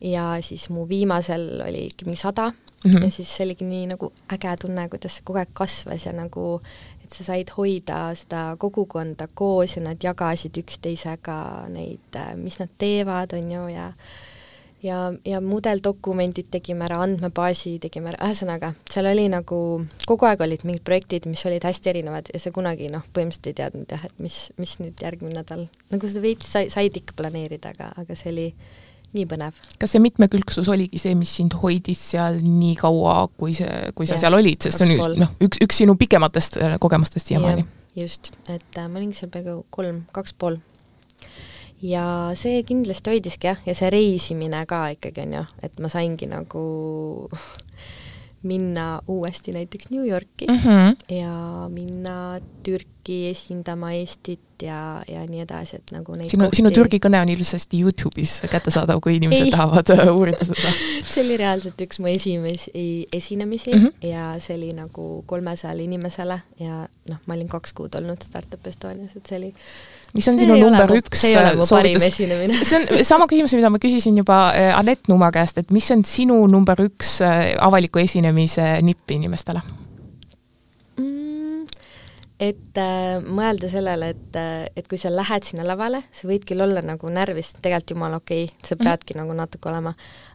ja 0.00 0.38
siis 0.40 0.68
mu 0.70 0.88
viimasel 0.88 1.62
oli 1.68 1.86
ikka 1.86 2.04
mingi 2.04 2.20
sada 2.20 2.52
mm 2.84 2.90
-hmm. 2.90 3.04
ja 3.04 3.10
siis 3.10 3.36
see 3.36 3.44
oligi 3.44 3.64
nii 3.64 3.86
nagu 3.86 4.12
äge 4.32 4.56
tunne, 4.60 4.88
kuidas 4.88 5.16
see 5.16 5.24
kogu 5.24 5.38
aeg 5.38 5.48
kasvas 5.52 6.06
ja 6.06 6.12
nagu 6.12 6.60
et 7.06 7.14
sa 7.14 7.26
said 7.30 7.52
hoida 7.56 8.10
seda 8.18 8.46
kogukonda 8.60 9.28
koos 9.34 9.78
ja 9.78 9.84
nad 9.86 10.02
jagasid 10.02 10.58
üksteisega 10.62 11.38
neid, 11.72 12.08
äh, 12.18 12.32
mis 12.40 12.58
nad 12.62 12.72
teevad, 12.78 13.36
on 13.38 13.52
ju, 13.56 13.68
ja 13.74 13.92
ja, 14.82 15.12
ja 15.24 15.40
mudeldokumendid 15.40 16.50
tegime 16.52 16.86
ära, 16.86 16.98
andmebaasi 17.04 17.76
tegime 17.82 18.12
ära, 18.12 18.28
ühesõnaga, 18.28 18.72
seal 18.90 19.08
oli 19.10 19.26
nagu, 19.32 19.58
kogu 20.08 20.28
aeg 20.28 20.42
olid 20.46 20.66
mingid 20.68 20.84
projektid, 20.86 21.28
mis 21.30 21.44
olid 21.48 21.64
hästi 21.66 21.92
erinevad 21.92 22.30
ja 22.32 22.40
sa 22.42 22.52
kunagi 22.54 22.90
noh, 22.92 23.04
põhimõtteliselt 23.16 23.52
ei 23.52 23.58
teadnud 23.62 23.94
jah, 23.96 24.04
et 24.08 24.18
mis, 24.22 24.40
mis 24.60 24.76
nüüd 24.82 25.02
järgmine 25.02 25.40
nädal, 25.40 25.66
nagu 25.92 26.10
seda 26.10 26.24
veits 26.24 26.50
sai, 26.52 26.68
said 26.72 26.98
ikka 26.98 27.16
planeerida, 27.18 27.72
aga, 27.74 27.92
aga 28.02 28.18
see 28.18 28.32
oli 28.34 28.48
nii 29.16 29.26
põnev. 29.30 29.58
kas 29.80 29.94
see 29.94 30.02
mitmekülgsus 30.04 30.68
oligi 30.72 31.00
see, 31.02 31.16
mis 31.18 31.32
sind 31.40 31.56
hoidis 31.62 32.02
seal 32.12 32.40
nii 32.44 32.76
kaua, 32.80 33.18
kui 33.40 33.56
see, 33.56 33.90
kui 33.96 34.08
sa 34.08 34.16
ja, 34.16 34.26
seal 34.26 34.38
olid, 34.38 34.60
sest 34.66 34.82
see 34.82 34.98
on 35.00 35.18
noh, 35.24 35.34
üks, 35.42 35.60
üks 35.64 35.82
sinu 35.82 35.96
pikematest 36.00 36.60
äh, 36.62 36.78
kogemustest 36.82 37.32
siiamaani? 37.32 37.66
just, 37.96 38.32
et 38.48 38.80
äh, 38.80 38.88
ma 38.88 39.00
olingi 39.00 39.18
seal 39.18 39.32
peaaegu 39.32 39.62
kolm, 39.74 40.04
kaks 40.16 40.36
pool. 40.38 40.58
ja 41.82 42.06
see 42.38 42.62
kindlasti 42.68 43.14
hoidiski 43.14 43.52
jah, 43.52 43.62
ja 43.66 43.76
see 43.78 43.92
reisimine 43.92 44.64
ka 44.68 44.86
ikkagi 44.96 45.26
on 45.26 45.38
ju, 45.40 45.46
et 45.66 45.80
ma 45.82 45.92
saingi 45.92 46.28
nagu 46.30 46.66
minna 48.50 49.00
uuesti 49.10 49.52
näiteks 49.56 49.90
New 49.90 50.04
Yorki 50.06 50.46
mm 50.46 50.58
-hmm. 50.58 51.14
ja 51.14 51.68
minna 51.72 52.40
Türki 52.62 52.95
esindama 53.30 53.92
Eestit 53.96 54.62
ja, 54.62 55.02
ja 55.08 55.22
nii 55.28 55.42
edasi, 55.44 55.80
et 55.80 55.92
nagu 55.94 56.16
neid 56.16 56.32
sinu 56.32 56.48
sinu 56.56 56.72
Türgi 56.74 56.98
kõne 57.02 57.20
on 57.22 57.30
ilusasti 57.32 57.80
Youtube'is 57.84 58.38
kättesaadav, 58.50 59.00
kui 59.04 59.16
inimesed 59.18 59.48
Ei. 59.48 59.52
tahavad 59.54 59.92
äh, 59.94 60.08
uurida 60.12 60.46
seda 60.48 60.72
see 61.10 61.24
oli 61.24 61.36
reaalselt 61.40 61.80
üks 61.86 62.00
mu 62.02 62.10
esimesi 62.10 62.72
esinemisi 63.12 63.74
mm 63.74 63.84
-hmm. 63.84 64.08
ja 64.08 64.34
see 64.40 64.56
oli 64.56 64.72
nagu 64.76 65.22
kolmesajale 65.26 65.84
inimesele 65.84 66.40
ja 66.60 66.86
noh, 67.08 67.20
ma 67.26 67.34
olin 67.34 67.48
kaks 67.48 67.72
kuud 67.72 67.94
olnud 67.94 68.22
Startup 68.22 68.66
Estonias, 68.66 69.16
et 69.16 69.26
see 69.26 69.38
oli 69.38 69.54
mis 70.14 70.28
on 70.28 70.38
see 70.38 70.46
sinu 70.46 70.58
number 70.64 70.96
üks 70.98 71.24
ole 71.30 71.54
mu 71.56 71.66
parim 71.70 72.02
esinemine 72.02 72.64
see 72.64 72.80
on 72.80 73.04
sama 73.04 73.26
küsimus, 73.26 73.54
mida 73.54 73.70
ma 73.70 73.78
küsisin 73.82 74.16
juba 74.16 74.52
äh, 74.52 74.78
Anett 74.78 75.08
Numa 75.08 75.30
käest, 75.32 75.58
et 75.58 75.70
mis 75.70 75.90
on 75.90 76.04
sinu 76.04 76.46
number 76.46 76.80
üks 76.88 77.20
äh, 77.24 77.54
avaliku 77.60 77.98
esinemise 77.98 78.78
nipp 78.82 79.10
inimestele? 79.10 79.85
Et 82.40 82.78
äh, 82.80 83.16
mõelda 83.24 83.68
sellele, 83.72 84.10
et, 84.12 84.36
äh, 84.36 84.66
et 84.76 84.88
kui 84.88 84.98
sa 85.00 85.10
lähed 85.12 85.46
sinna 85.46 85.64
lavale, 85.66 86.02
sa 86.14 86.28
võid 86.28 86.44
küll 86.48 86.62
olla 86.64 86.82
nagu 86.84 87.10
närvis, 87.12 87.54
tegelikult 87.62 87.94
jumala 87.94 88.20
okei 88.20 88.44
okay,, 88.44 88.56
sa 88.62 88.74
mhm. 88.74 88.84
peadki 88.84 89.14
mm 89.14 89.20
-hmm. 89.20 89.26
nagu 89.26 89.38
natuke 89.40 89.68
olema, 89.68 89.94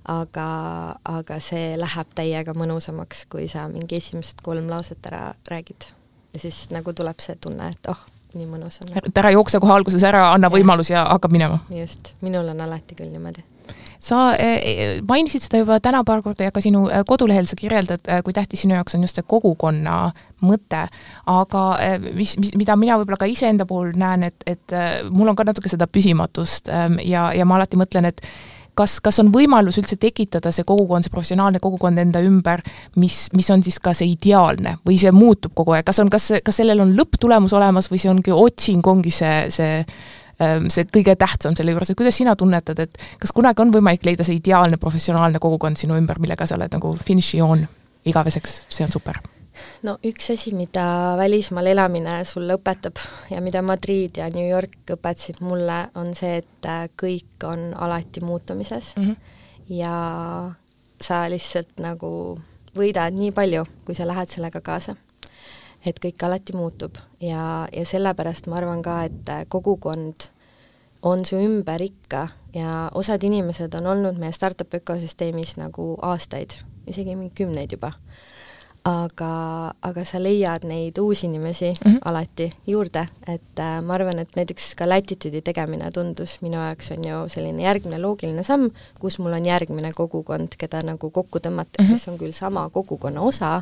aga, 0.09 0.47
aga 1.03 1.39
see 1.39 1.75
läheb 1.77 2.15
täiega 2.15 2.53
mõnusamaks, 2.57 3.25
kui 3.29 3.47
sa 3.47 3.67
mingi 3.67 3.95
esimesed 3.97 4.41
kolm 4.43 4.69
lauset 4.69 5.05
ära 5.05 5.33
räägid. 5.51 5.93
ja 6.33 6.39
siis 6.39 6.69
nagu 6.71 6.93
tuleb 6.93 7.19
see 7.19 7.35
tunne, 7.35 7.69
et 7.69 7.87
oh, 7.87 7.97
nii 8.33 8.45
mõnus 8.45 8.79
on. 8.81 8.97
et 9.05 9.17
ära 9.17 9.31
jookse 9.31 9.59
kohe 9.59 9.73
alguses 9.73 10.03
ära, 10.03 10.33
anna 10.33 10.47
ja. 10.47 10.57
võimalus 10.57 10.89
ja 10.89 11.05
hakkab 11.05 11.31
minema. 11.31 11.59
just, 11.69 12.13
minul 12.21 12.47
on 12.47 12.61
alati 12.61 12.95
küll 12.95 13.11
niimoodi 13.11 13.43
sa 14.01 14.31
e, 14.33 14.51
e, 14.57 14.85
mainisid 15.07 15.45
seda 15.45 15.61
juba 15.61 15.79
täna 15.83 16.03
paar 16.07 16.23
korda 16.25 16.47
ja 16.47 16.53
ka 16.53 16.63
sinu 16.63 16.87
e, 16.89 17.01
kodulehel 17.07 17.49
sa 17.49 17.57
kirjeldad, 17.59 18.07
kui 18.25 18.33
tähtis 18.35 18.65
sinu 18.65 18.75
jaoks 18.77 18.97
on 18.97 19.05
just 19.05 19.19
see 19.19 19.27
kogukonna 19.27 19.97
mõte, 20.41 20.85
aga 21.29 21.65
mis, 22.15 22.33
mis, 22.41 22.55
mida 22.57 22.77
mina 22.79 22.97
võib-olla 22.97 23.19
ka 23.21 23.29
iseenda 23.29 23.67
puhul 23.69 23.93
näen, 23.99 24.25
et, 24.31 24.47
et 24.49 24.73
mul 25.13 25.29
on 25.29 25.37
ka 25.37 25.45
natuke 25.45 25.69
seda 25.69 25.85
püsimatust 25.85 26.71
ja, 27.05 27.27
ja 27.37 27.45
ma 27.45 27.59
alati 27.59 27.77
mõtlen, 27.77 28.09
et 28.09 28.25
kas, 28.77 28.97
kas 29.03 29.19
on 29.21 29.31
võimalus 29.33 29.79
üldse 29.81 29.97
tekitada 30.01 30.51
see 30.53 30.65
kogukond, 30.67 31.05
see 31.05 31.13
professionaalne 31.13 31.61
kogukond 31.63 32.01
enda 32.01 32.21
ümber, 32.25 32.63
mis, 33.01 33.25
mis 33.37 33.49
on 33.53 33.63
siis 33.65 33.79
ka 33.83 33.93
see 33.97 34.13
ideaalne 34.13 34.77
või 34.87 34.97
see 35.01 35.13
muutub 35.15 35.55
kogu 35.57 35.75
aeg, 35.75 35.85
kas 35.87 36.01
on, 36.03 36.11
kas, 36.13 36.31
kas 36.45 36.61
sellel 36.61 36.83
on 36.83 36.95
lõpptulemus 36.97 37.55
olemas 37.57 37.91
või 37.91 38.01
see 38.01 38.11
ongi 38.13 38.35
otsing, 38.35 38.87
ongi 38.87 39.13
see, 39.13 39.45
see 39.53 39.83
see 40.73 40.88
kõige 40.93 41.15
tähtsam 41.19 41.58
selle 41.58 41.75
juures, 41.75 41.91
et 41.91 41.97
kuidas 41.99 42.17
sina 42.17 42.36
tunnetad, 42.36 42.80
et 42.80 42.97
kas 43.21 43.36
kunagi 43.36 43.62
on 43.62 43.73
võimalik 43.73 44.06
leida 44.08 44.25
see 44.27 44.39
ideaalne 44.39 44.80
professionaalne 44.82 45.39
kogukond 45.39 45.77
sinu 45.77 45.99
ümber, 45.99 46.19
millega 46.19 46.47
sa 46.49 46.58
oled 46.58 46.73
nagu 46.73 46.95
finišijoon 46.97 47.67
igaveseks, 48.10 48.63
see 48.69 48.88
on 48.88 48.91
super 48.91 49.21
no 49.86 49.97
üks 50.06 50.32
asi, 50.34 50.54
mida 50.56 50.84
välismaal 51.19 51.71
elamine 51.73 52.21
sulle 52.27 52.56
õpetab 52.58 52.99
ja 53.32 53.41
mida 53.43 53.62
Madrid 53.65 54.17
ja 54.21 54.30
New 54.34 54.47
York 54.47 54.93
õpetasid 54.95 55.41
mulle, 55.45 55.84
on 55.99 56.13
see, 56.17 56.39
et 56.41 56.69
äh, 56.69 56.86
kõik 56.99 57.45
on 57.47 57.71
alati 57.75 58.23
muutumises 58.25 58.93
mm 58.97 59.04
-hmm. 59.04 59.15
ja 59.82 59.95
sa 61.01 61.23
lihtsalt 61.30 61.80
nagu 61.82 62.39
võidad 62.77 63.13
nii 63.13 63.32
palju, 63.32 63.65
kui 63.86 63.95
sa 63.95 64.08
lähed 64.08 64.30
sellega 64.30 64.62
kaasa. 64.62 64.95
Et 65.85 65.99
kõik 65.99 66.23
alati 66.25 66.53
muutub 66.53 66.97
ja, 67.21 67.67
ja 67.73 67.85
sellepärast 67.85 68.47
ma 68.47 68.59
arvan 68.61 68.83
ka, 68.85 69.03
et 69.09 69.29
äh, 69.29 69.45
kogukond 69.49 70.29
on 71.01 71.25
su 71.25 71.39
ümber 71.41 71.81
ikka 71.81 72.27
ja 72.53 72.89
osad 72.93 73.23
inimesed 73.23 73.73
on 73.79 73.87
olnud 73.95 74.19
meie 74.21 74.31
startup 74.31 74.73
ökosüsteemis 74.73 75.55
nagu 75.57 75.95
aastaid, 76.01 76.53
isegi 76.87 77.15
mingi 77.15 77.33
kümneid 77.41 77.73
juba 77.73 77.93
aga, 78.87 79.31
aga 79.85 80.03
sa 80.07 80.19
leiad 80.21 80.65
neid 80.65 80.97
uusi 80.97 81.27
inimesi 81.27 81.71
mm 81.71 81.91
-hmm. 81.91 81.99
alati 82.05 82.51
juurde, 82.67 83.07
et 83.27 83.59
äh, 83.59 83.81
ma 83.81 83.93
arvan, 83.93 84.19
et 84.19 84.35
näiteks 84.35 84.75
ka 84.75 84.89
Latitude'i 84.89 85.41
tegemine 85.41 85.91
tundus 85.91 86.41
minu 86.41 86.57
jaoks 86.57 86.91
on 86.91 87.05
ju 87.05 87.29
selline 87.29 87.63
järgmine 87.63 88.01
loogiline 88.01 88.43
samm, 88.43 88.71
kus 88.99 89.19
mul 89.19 89.33
on 89.33 89.45
järgmine 89.45 89.91
kogukond, 89.95 90.57
keda 90.57 90.81
nagu 90.81 91.09
kokku 91.09 91.39
tõmmata 91.39 91.81
mm, 91.81 91.85
-hmm. 91.85 91.91
kes 91.91 92.07
on 92.07 92.17
küll 92.17 92.31
sama 92.31 92.69
kogukonna 92.69 93.21
osa, 93.21 93.61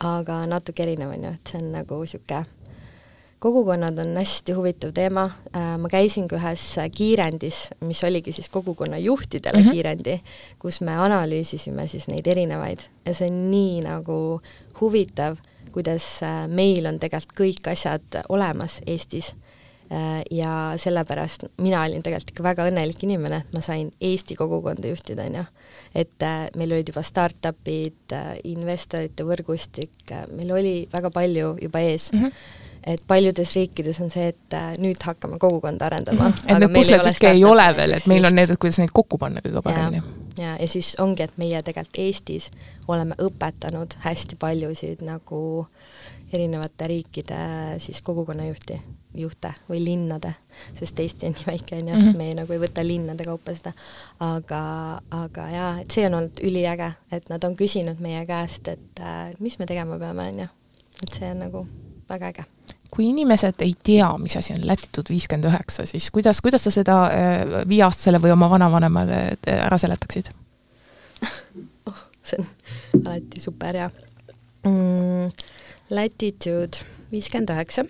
aga 0.00 0.46
natuke 0.46 0.82
erinev, 0.82 1.14
on 1.14 1.24
ju, 1.24 1.32
et 1.34 1.50
see 1.50 1.62
on 1.62 1.72
nagu 1.72 2.02
niisugune 2.02 2.44
kogukonnad 3.44 3.98
on 3.98 4.16
hästi 4.16 4.52
huvitav 4.56 4.92
teema, 4.96 5.24
äh, 5.52 5.74
ma 5.78 5.88
käisin 5.92 6.28
ka 6.28 6.38
ühes 6.38 6.62
kiirendis, 6.96 7.58
mis 7.84 8.00
oligi 8.04 8.32
siis 8.32 8.48
kogukonna 8.48 8.96
juhtidele 8.98 9.58
mm 9.58 9.66
-hmm. 9.66 9.72
kiirendi, 9.72 10.20
kus 10.58 10.80
me 10.80 10.96
analüüsisime 10.96 11.88
siis 11.88 12.08
neid 12.08 12.26
erinevaid. 12.26 12.78
Ja 13.06 13.14
see 13.14 13.28
on 13.28 13.50
nii 13.50 13.82
nagu 13.84 14.40
huvitav, 14.80 15.36
kuidas 15.72 16.22
äh, 16.22 16.48
meil 16.48 16.86
on 16.86 16.98
tegelikult 16.98 17.36
kõik 17.40 17.72
asjad 17.72 18.24
olemas 18.28 18.80
Eestis. 18.86 19.28
äh, 19.28 19.36
ja 20.30 20.72
sellepärast 20.80 21.44
mina 21.60 21.82
olin 21.84 22.02
tegelikult 22.02 22.30
ikka 22.32 22.42
väga 22.42 22.66
õnnelik 22.70 23.02
inimene, 23.04 23.42
et 23.44 23.52
ma 23.52 23.60
sain 23.60 23.90
Eesti 24.00 24.34
kogukonda 24.34 24.88
juhtida, 24.88 25.26
on 25.28 25.36
ju. 25.38 25.44
et 25.94 26.26
meil 26.56 26.72
olid 26.72 26.88
juba 26.88 27.02
startup'id, 27.04 28.14
investorite 28.48 29.26
võrgustik, 29.28 30.14
meil 30.32 30.54
oli 30.56 30.76
väga 30.92 31.10
palju 31.14 31.56
juba 31.62 31.84
ees 31.84 32.10
mm. 32.12 32.22
-hmm 32.24 32.62
et 32.86 33.04
paljudes 33.06 33.54
riikides 33.56 34.00
on 34.00 34.10
see, 34.12 34.28
et 34.34 34.56
äh, 34.56 34.74
nüüd 34.80 35.00
hakkame 35.04 35.38
kogukonda 35.40 35.86
arendama 35.86 36.28
mm. 36.28 36.34
-hmm. 36.34 36.52
et 36.52 36.60
need 36.60 36.74
pusletükke 36.74 37.30
ei 37.30 37.44
ole 37.44 37.66
veel, 37.76 37.92
et 37.96 38.06
meil 38.06 38.24
on 38.24 38.36
need, 38.36 38.50
et 38.50 38.60
kuidas 38.60 38.78
neid 38.78 38.92
kokku 38.92 39.18
panna 39.18 39.40
kõige 39.44 39.62
paremini. 39.62 40.02
ja, 40.38 40.56
ja 40.60 40.68
siis 40.68 40.94
ongi, 41.00 41.22
et 41.22 41.38
meie 41.40 41.62
tegelikult 41.62 41.98
Eestis 42.04 42.50
oleme 42.88 43.14
õpetanud 43.18 43.96
hästi 44.04 44.36
paljusid 44.36 45.02
nagu 45.02 45.66
erinevate 46.32 46.86
riikide 46.86 47.38
siis 47.78 48.02
kogukonnajuhti 48.02 48.80
juhte 49.14 49.52
või 49.68 49.78
linnade, 49.84 50.34
sest 50.74 50.98
Eesti 51.00 51.26
on 51.26 51.36
nii 51.36 51.46
väike, 51.46 51.76
on 51.82 51.88
ju, 51.88 51.94
Mhm. 51.94 52.08
et 52.08 52.16
me 52.16 52.34
nagu 52.34 52.52
ei 52.52 52.58
võta 52.58 52.82
linnade 52.86 53.24
kaupa 53.24 53.54
seda, 53.54 53.72
aga, 54.20 54.60
aga 55.10 55.48
jaa, 55.50 55.70
et 55.80 55.90
see 55.90 56.06
on 56.06 56.14
olnud 56.20 56.40
üliäge, 56.42 56.92
et 57.12 57.28
nad 57.30 57.44
on 57.44 57.56
küsinud 57.56 58.00
meie 58.00 58.24
käest, 58.26 58.68
et 58.68 59.00
äh, 59.00 59.32
mis 59.40 59.58
me 59.58 59.66
tegema 59.66 59.98
peame, 59.98 60.28
on 60.28 60.38
ju. 60.38 60.48
et 61.02 61.10
see 61.18 61.30
on 61.30 61.38
nagu 61.38 61.66
väga 62.08 62.26
äge. 62.32 62.44
kui 62.90 63.08
inimesed 63.10 63.54
ei 63.58 63.74
tea, 63.82 64.06
mis 64.18 64.36
asi 64.36 64.52
on 64.54 64.66
Latitude 64.66 65.10
viiskümmend 65.10 65.48
üheksa, 65.50 65.86
siis 65.86 66.10
kuidas, 66.14 66.40
kuidas 66.40 66.62
sa 66.64 66.70
seda 66.70 66.98
äh, 67.10 67.68
viieaastasele 67.68 68.18
või 68.22 68.30
oma 68.32 68.50
vanavanemale 68.50 69.16
äh, 69.48 69.64
ära 69.66 69.78
seletaksid? 69.78 70.30
oh, 71.86 72.04
see 72.22 72.38
on 72.38 72.46
alati 73.06 73.40
super 73.40 73.74
hea 73.74 73.90
mm,. 74.64 75.32
Latitude 75.90 76.78
viiskümmend 77.12 77.50
üheksa. 77.50 77.84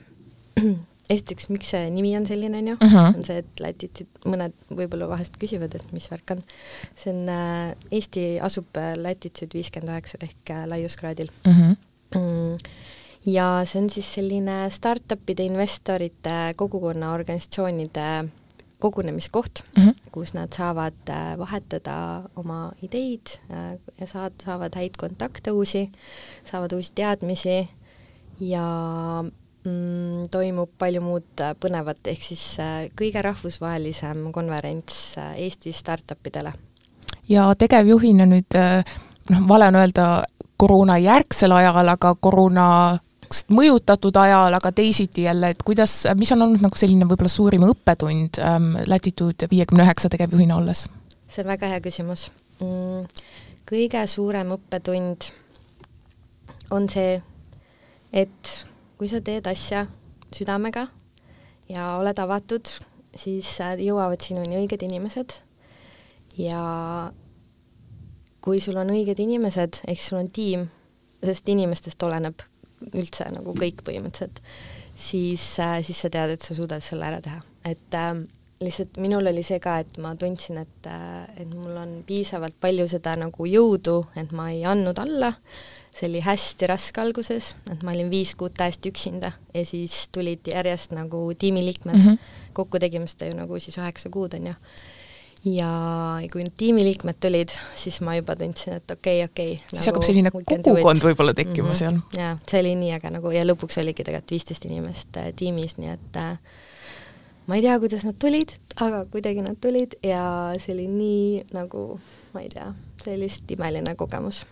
esiteks, 1.10 1.48
miks 1.52 1.70
see 1.74 1.88
nimi 1.92 2.14
on 2.16 2.26
selline, 2.26 2.58
on 2.58 2.68
ju, 2.68 2.76
Mhm. 2.80 3.16
on 3.18 3.24
see, 3.26 3.38
et 3.42 3.60
Latitude, 3.60 4.10
mõned 4.24 4.54
võib-olla 4.70 5.08
vahest 5.10 5.36
küsivad, 5.40 5.74
et 5.74 5.92
mis 5.92 6.08
värk 6.10 6.30
on. 6.36 6.42
see 6.96 7.12
on 7.12 7.28
äh,, 7.28 7.74
Eesti 7.92 8.40
asub 8.40 8.76
äh, 8.76 8.94
Latitude 8.96 9.52
viiskümmend 9.54 9.92
üheksa 9.92 10.18
ehk 10.22 10.50
äh, 10.50 10.64
laiuskraadil 10.66 11.30
mm. 11.44 11.52
-hmm. 11.52 11.76
mm,. 12.20 12.58
ja 13.26 13.62
see 13.66 13.82
on 13.82 13.90
siis 13.90 14.14
selline 14.14 14.70
startup'ide, 14.70 15.44
investorite, 15.44 16.54
kogukonna 16.56 17.12
organisatsioonide 17.12 18.28
kogunemiskoht 18.78 19.64
Mm 19.76 19.82
-hmm. 19.88 20.10
kus 20.10 20.34
nad 20.34 20.52
saavad 20.56 21.08
äh, 21.08 21.38
vahetada 21.38 22.22
oma 22.36 22.72
ideid 22.82 23.26
ja 24.00 24.06
saad, 24.06 24.32
saavad 24.44 24.74
häid 24.76 24.96
kontakte 24.98 25.50
uusi, 25.52 25.90
saavad 26.44 26.72
uusi 26.72 26.92
teadmisi 26.94 27.68
ja 28.40 29.24
mm, 29.64 30.28
toimub 30.30 30.70
palju 30.78 31.02
muud 31.04 31.42
äh, 31.42 31.54
põnevat, 31.60 32.02
ehk 32.10 32.22
siis 32.22 32.44
äh, 32.62 32.86
kõige 32.96 33.22
rahvusvahelisem 33.24 34.28
konverents 34.32 35.16
äh, 35.18 35.34
Eesti 35.46 35.72
startupidele. 35.72 36.52
ja 37.28 37.48
tegevjuhina 37.58 38.26
nüüd 38.28 38.56
noh, 39.30 39.48
vale 39.48 39.70
on 39.72 39.80
öelda 39.80 40.08
koroonajärgsel 40.60 41.52
ajal, 41.52 41.88
aga 41.88 42.14
koroona 42.20 42.66
mõjutatud 43.50 44.16
ajal, 44.20 44.54
aga 44.54 44.72
teisiti 44.72 45.24
jälle, 45.24 45.50
et 45.54 45.62
kuidas, 45.64 46.04
mis 46.14 46.32
on 46.32 46.44
olnud 46.44 46.62
nagu 46.62 46.78
selline 46.78 47.08
võib-olla 47.08 47.32
suurim 47.32 47.64
õppetund 47.66 48.38
ähm, 48.38 48.74
Latitude 48.86 49.48
viiekümne 49.50 49.86
üheksa 49.86 50.12
tegevjuhina 50.12 50.56
olles? 50.56 50.86
see 51.28 51.42
on 51.42 51.50
väga 51.50 51.72
hea 51.72 51.80
küsimus 51.82 52.28
mm,. 52.60 53.08
kõige 53.66 54.04
suurem 54.06 54.52
õppetund 54.54 55.30
on 56.70 56.86
see, 56.92 57.16
et 58.12 58.52
kui 58.98 59.08
sa 59.10 59.20
teed 59.24 59.46
asja 59.50 59.86
südamega 60.34 60.86
ja 61.70 61.94
oled 61.98 62.18
avatud, 62.20 62.70
siis 63.16 63.50
äh, 63.64 63.76
jõuavad 63.82 64.22
sinuni 64.22 64.58
õiged 64.62 64.84
inimesed. 64.86 65.38
Ja 66.38 66.62
kui 68.44 68.60
sul 68.60 68.76
on 68.80 68.90
õiged 68.92 69.20
inimesed, 69.22 69.84
ehk 69.88 70.02
sul 70.02 70.20
on 70.20 70.30
tiim, 70.34 70.66
sest 71.24 71.48
inimestest 71.48 72.02
oleneb 72.04 72.42
üldse 72.92 73.26
nagu 73.32 73.54
kõik 73.56 73.84
põhimõtteliselt, 73.86 74.42
siis 74.94 75.44
äh,, 75.62 75.78
siis 75.86 76.02
sa 76.04 76.10
tead, 76.12 76.34
et 76.34 76.44
sa 76.44 76.56
suudad 76.56 76.84
selle 76.84 77.06
ära 77.08 77.22
teha, 77.24 77.38
et 77.70 77.96
äh, 77.96 78.10
lihtsalt 78.64 78.98
minul 79.02 79.30
oli 79.30 79.44
see 79.46 79.60
ka, 79.62 79.78
et 79.82 79.96
ma 80.02 80.12
tundsin, 80.18 80.58
et, 80.60 80.90
äh, 80.90 81.24
et 81.40 81.54
mul 81.54 81.78
on 81.80 81.94
piisavalt 82.06 82.58
palju 82.60 82.86
seda 82.90 83.14
nagu 83.20 83.48
jõudu, 83.48 84.00
et 84.20 84.34
ma 84.36 84.50
ei 84.52 84.64
andnud 84.68 85.00
alla, 85.00 85.32
see 85.94 86.08
oli 86.08 86.22
hästi 86.24 86.68
raske 86.68 87.00
alguses, 87.00 87.52
et 87.70 87.84
ma 87.86 87.94
olin 87.94 88.10
viis 88.10 88.34
kuud 88.38 88.54
täiesti 88.58 88.90
üksinda 88.90 89.30
ja 89.54 89.62
siis 89.66 90.08
tulid 90.12 90.50
järjest 90.50 90.94
nagu 90.96 91.28
tiimiliikmed 91.38 91.94
mm. 91.94 92.08
-hmm. 92.08 92.52
kokku 92.52 92.80
tegime 92.82 93.06
seda 93.06 93.30
ju 93.30 93.38
nagu 93.38 93.58
siis 93.58 93.78
üheksa 93.78 94.10
kuud, 94.10 94.34
on 94.34 94.46
ju. 94.46 94.54
ja 95.54 95.70
kui 96.32 96.42
need 96.42 96.56
tiimiliikmed 96.56 97.20
tulid, 97.20 97.54
siis 97.76 98.00
ma 98.00 98.16
juba 98.16 98.36
tundsin, 98.36 98.72
et 98.80 98.90
okei 98.90 99.24
okay,, 99.24 99.30
okei 99.30 99.52
okay, 99.52 99.68
siis 99.70 99.86
hakkab 99.86 100.06
selline 100.06 100.30
kogukond 100.30 101.04
võib-olla 101.04 101.34
tekkima 101.34 101.68
mm 101.68 101.72
-hmm. 101.72 101.78
seal. 101.78 101.98
jaa, 102.18 102.38
see 102.50 102.60
oli 102.60 102.74
nii 102.74 102.92
äge 102.98 103.10
nagu 103.10 103.30
ja 103.30 103.44
lõpuks 103.44 103.78
oligi 103.80 104.04
tegelikult 104.04 104.30
viisteist 104.30 104.64
inimest 104.64 105.16
äh, 105.16 105.32
tiimis, 105.36 105.76
nii 105.78 105.90
et 105.90 106.16
äh, 106.16 106.38
ma 107.46 107.54
ei 107.54 107.62
tea, 107.62 107.78
kuidas 107.78 108.04
nad 108.04 108.18
tulid, 108.18 108.56
aga 108.80 109.04
kuidagi 109.04 109.46
nad 109.46 109.56
tulid 109.60 109.94
ja 110.02 110.54
see 110.58 110.74
oli 110.74 110.88
nii 110.88 111.44
nagu, 111.52 112.00
ma 112.34 112.40
ei 112.40 112.48
tea, 112.48 112.74
see 113.04 113.14
oli 113.14 113.28
lihtsalt 113.28 113.50
imeline 113.50 113.94
kogemus 113.94 114.42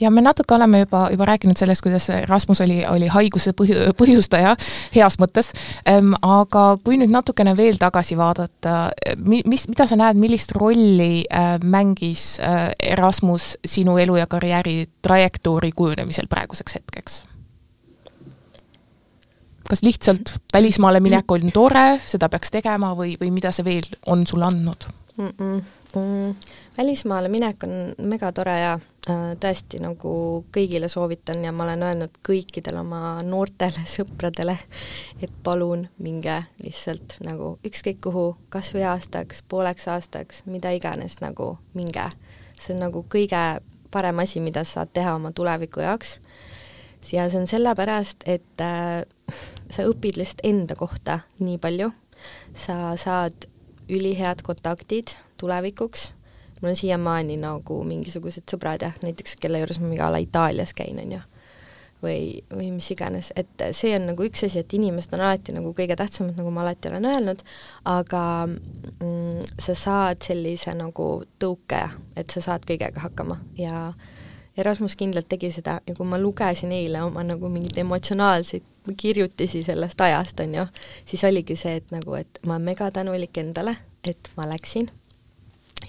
ja 0.00 0.10
me 0.10 0.22
natuke 0.22 0.54
oleme 0.54 0.80
juba, 0.84 1.08
juba 1.10 1.24
rääkinud 1.24 1.56
sellest, 1.56 1.82
kuidas 1.84 2.08
Rasmus 2.28 2.60
oli, 2.60 2.80
oli 2.88 3.06
haiguse 3.12 3.52
põhi, 3.56 3.76
põhjustaja 3.98 4.54
heas 4.94 5.18
mõttes 5.22 5.52
ähm,, 5.88 6.14
aga 6.22 6.66
kui 6.84 6.98
nüüd 7.00 7.12
natukene 7.12 7.56
veel 7.56 7.78
tagasi 7.80 8.18
vaadata, 8.18 8.90
mi-, 9.16 9.44
mis, 9.48 9.66
mida 9.70 9.86
sa 9.88 9.98
näed, 9.98 10.20
millist 10.20 10.52
rolli 10.56 11.24
äh, 11.30 11.56
mängis 11.62 12.36
äh, 12.40 12.68
Erasmus 12.92 13.54
sinu 13.64 13.96
elu 14.02 14.20
ja 14.20 14.26
karjääri 14.30 14.84
trajektoori 15.02 15.72
kujunemisel 15.72 16.28
praeguseks 16.30 16.80
hetkeks? 16.80 17.24
kas 19.66 19.82
lihtsalt 19.82 20.36
välismaale 20.54 21.00
minek 21.02 21.32
on 21.32 21.50
tore, 21.50 21.96
seda 22.06 22.28
peaks 22.30 22.52
tegema 22.54 22.92
või, 22.94 23.16
või 23.18 23.32
mida 23.34 23.50
see 23.50 23.66
veel 23.66 23.88
on 24.06 24.22
sulle 24.26 24.46
andnud 24.46 24.86
mm? 25.16 25.32
-mm. 25.38 25.62
Mm. 25.96 26.34
välismaale 26.78 27.28
minek 27.28 27.62
on 27.62 27.94
megatore 28.08 28.60
ja 28.60 28.72
äh, 29.10 29.36
tõesti 29.40 29.80
nagu 29.80 30.44
kõigile 30.56 30.88
soovitan 30.88 31.44
ja 31.44 31.52
ma 31.52 31.64
olen 31.64 31.82
öelnud 31.82 32.18
kõikidele 32.28 32.80
oma 32.80 33.22
noortele 33.22 33.86
sõpradele, 33.96 34.58
et 35.22 35.32
palun 35.42 35.88
minge 35.98 36.42
lihtsalt 36.62 37.18
nagu 37.24 37.58
ükskõik 37.66 38.00
kuhu, 38.00 38.36
kas 38.48 38.74
või 38.74 38.84
aastaks, 38.84 39.42
pooleks 39.48 39.88
aastaks, 39.88 40.42
mida 40.46 40.70
iganes, 40.70 41.20
nagu 41.20 41.58
minge. 41.74 42.10
see 42.60 42.74
on 42.74 42.80
nagu 42.80 43.04
kõige 43.14 43.60
parem 43.90 44.18
asi, 44.18 44.40
mida 44.40 44.64
sa 44.64 44.80
saad 44.80 44.92
teha 44.92 45.14
oma 45.14 45.32
tuleviku 45.32 45.80
jaoks. 45.80 46.18
ja 47.12 47.30
see 47.30 47.40
on 47.40 47.46
sellepärast, 47.46 48.24
et 48.26 48.60
äh, 48.60 49.04
sa 49.70 49.82
õpid 49.82 50.16
lihtsalt 50.16 50.40
enda 50.44 50.74
kohta 50.74 51.20
nii 51.38 51.58
palju, 51.58 51.92
sa 52.54 52.96
saad 52.96 53.46
ülihead 53.88 54.42
kontaktid 54.42 55.14
tulevikuks, 55.40 56.10
mul 56.60 56.72
on 56.72 56.76
siiamaani 56.78 57.38
nagu 57.40 57.80
mingisugused 57.86 58.46
sõbrad 58.50 58.82
jah, 58.86 58.94
näiteks 59.04 59.36
kelle 59.40 59.60
juures 59.62 59.80
ma 59.82 59.92
iga 59.94 60.10
ala 60.10 60.20
Itaalias 60.22 60.72
käin, 60.76 60.98
on 61.02 61.16
ju, 61.16 61.20
või, 62.02 62.20
või 62.50 62.70
mis 62.74 62.90
iganes, 62.94 63.32
et 63.36 63.66
see 63.76 63.94
on 63.98 64.08
nagu 64.10 64.26
üks 64.26 64.46
asi, 64.46 64.62
et 64.62 64.76
inimesed 64.78 65.14
on 65.16 65.24
alati 65.26 65.54
nagu 65.56 65.72
kõige 65.76 65.96
tähtsamad, 65.98 66.36
nagu 66.38 66.52
ma 66.54 66.64
alati 66.64 66.90
olen 66.90 67.08
öelnud, 67.12 67.44
aga 67.92 68.22
mm, 68.48 69.56
sa 69.62 69.78
saad 69.78 70.24
sellise 70.26 70.74
nagu 70.76 71.10
tõuke, 71.42 71.82
et 72.16 72.32
sa 72.32 72.44
saad 72.50 72.68
kõigega 72.68 73.04
hakkama. 73.04 73.40
Ja 73.60 73.90
Erasmus 74.56 74.96
kindlalt 74.96 75.28
tegi 75.28 75.50
seda. 75.52 75.80
Ja 75.84 75.94
kui 75.94 76.06
ma 76.08 76.16
lugesin 76.16 76.72
eile 76.72 77.02
oma 77.04 77.20
nagu 77.26 77.50
mingeid 77.52 77.76
emotsionaalseid 77.82 78.64
kirjutisi 78.96 79.62
sellest 79.66 80.00
ajast, 80.00 80.40
on 80.40 80.54
ju, 80.54 80.66
siis 81.04 81.24
oligi 81.24 81.56
see, 81.56 81.76
et 81.80 81.90
nagu, 81.90 82.14
et 82.14 82.40
ma 82.46 82.54
olen 82.54 82.70
megatänulik 82.70 83.38
endale, 83.42 83.76
et 84.04 84.30
ma 84.36 84.48
läksin 84.48 84.90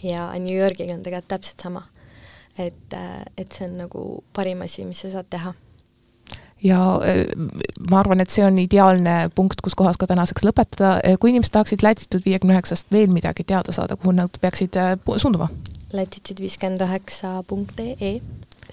ja 0.04 0.32
New 0.40 0.58
Yorgiga 0.58 0.94
on 0.94 1.04
tegelikult 1.04 1.28
täpselt 1.28 1.60
sama. 1.64 1.84
et, 2.60 2.94
et 3.38 3.52
see 3.54 3.68
on 3.70 3.78
nagu 3.84 4.04
parim 4.34 4.62
asi, 4.66 4.86
mis 4.86 5.02
sa 5.02 5.12
saad 5.14 5.28
teha. 5.30 5.54
ja 6.64 6.80
ma 7.92 8.00
arvan, 8.00 8.22
et 8.22 8.34
see 8.34 8.46
on 8.46 8.58
ideaalne 8.60 9.30
punkt, 9.36 9.62
kus 9.62 9.76
kohas 9.78 9.98
ka 9.98 10.08
tänaseks 10.10 10.46
lõpetada, 10.46 10.98
kui 11.22 11.30
inimesed 11.30 11.54
tahaksid 11.54 11.86
Latitude 11.86 12.26
viiekümne 12.26 12.58
üheksast 12.58 12.92
veel 12.92 13.14
midagi 13.14 13.46
teada 13.46 13.72
saada, 13.72 13.96
kuhu 13.96 14.16
nad 14.18 14.42
peaksid 14.42 14.80
suunduma? 15.18 15.52
Latitude 15.94 16.42
viiskümmend 16.44 16.82
üheksa 16.84 17.38
punkt 17.48 17.80
ee 17.80 18.18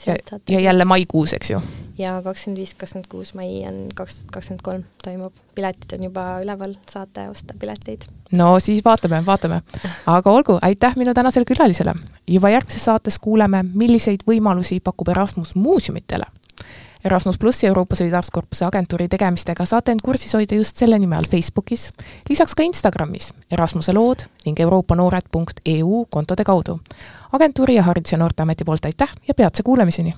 ja, 0.07 0.16
ja 0.48 0.61
jälle 0.61 0.85
maikuus, 0.85 1.33
eks 1.33 1.50
ju? 1.50 1.61
ja 1.98 2.22
kakskümmend 2.22 2.59
viis, 2.59 2.74
kakskümmend 2.74 3.09
kuus 3.11 3.35
mai 3.35 3.62
on 3.68 3.87
kaks 3.94 4.18
tuhat 4.18 4.30
kakskümmend 4.37 4.62
kolm 4.66 4.85
toimub, 5.04 5.35
piletid 5.54 5.96
on 5.96 6.07
juba 6.09 6.24
üleval, 6.42 6.74
saate 6.90 7.28
osta 7.30 7.54
pileteid. 7.59 8.07
no 8.33 8.59
siis 8.61 8.85
vaatame, 8.85 9.22
vaatame. 9.26 9.61
aga 10.07 10.30
olgu, 10.30 10.59
aitäh 10.62 10.96
minu 10.96 11.14
tänasele 11.14 11.44
külalisele. 11.44 11.94
juba 12.26 12.50
järgmises 12.50 12.85
saates 12.85 13.18
kuuleme, 13.18 13.64
milliseid 13.74 14.26
võimalusi 14.26 14.80
pakub 14.80 15.09
Erasmus 15.09 15.54
muuseumitele. 15.54 16.26
Erasmus 17.05 17.38
plussi 17.38 17.67
Euroopa 17.67 17.97
Solidaarsuskorpuse 17.97 18.64
agentuuri 18.64 19.09
tegemistega 19.09 19.64
saate 19.69 19.93
end 19.93 20.01
kursis 20.05 20.33
hoida 20.35 20.57
just 20.57 20.81
selle 20.81 20.99
nime 20.99 21.17
all 21.17 21.29
Facebookis, 21.31 21.90
lisaks 22.29 22.55
ka 22.57 22.64
Instagramis 22.64 23.29
Erasmuse 23.51 23.93
lood 23.93 24.25
ning 24.47 24.61
euroopanoored.eu 24.61 26.07
kontode 26.11 26.45
kaudu. 26.45 26.81
agentuuri 27.33 27.75
ja 27.75 27.83
Haridus- 27.83 28.12
ja 28.12 28.19
Noorteameti 28.19 28.64
poolt 28.64 28.85
aitäh 28.85 29.12
ja 29.29 29.35
peatse 29.35 29.62
kuulemiseni! 29.62 30.14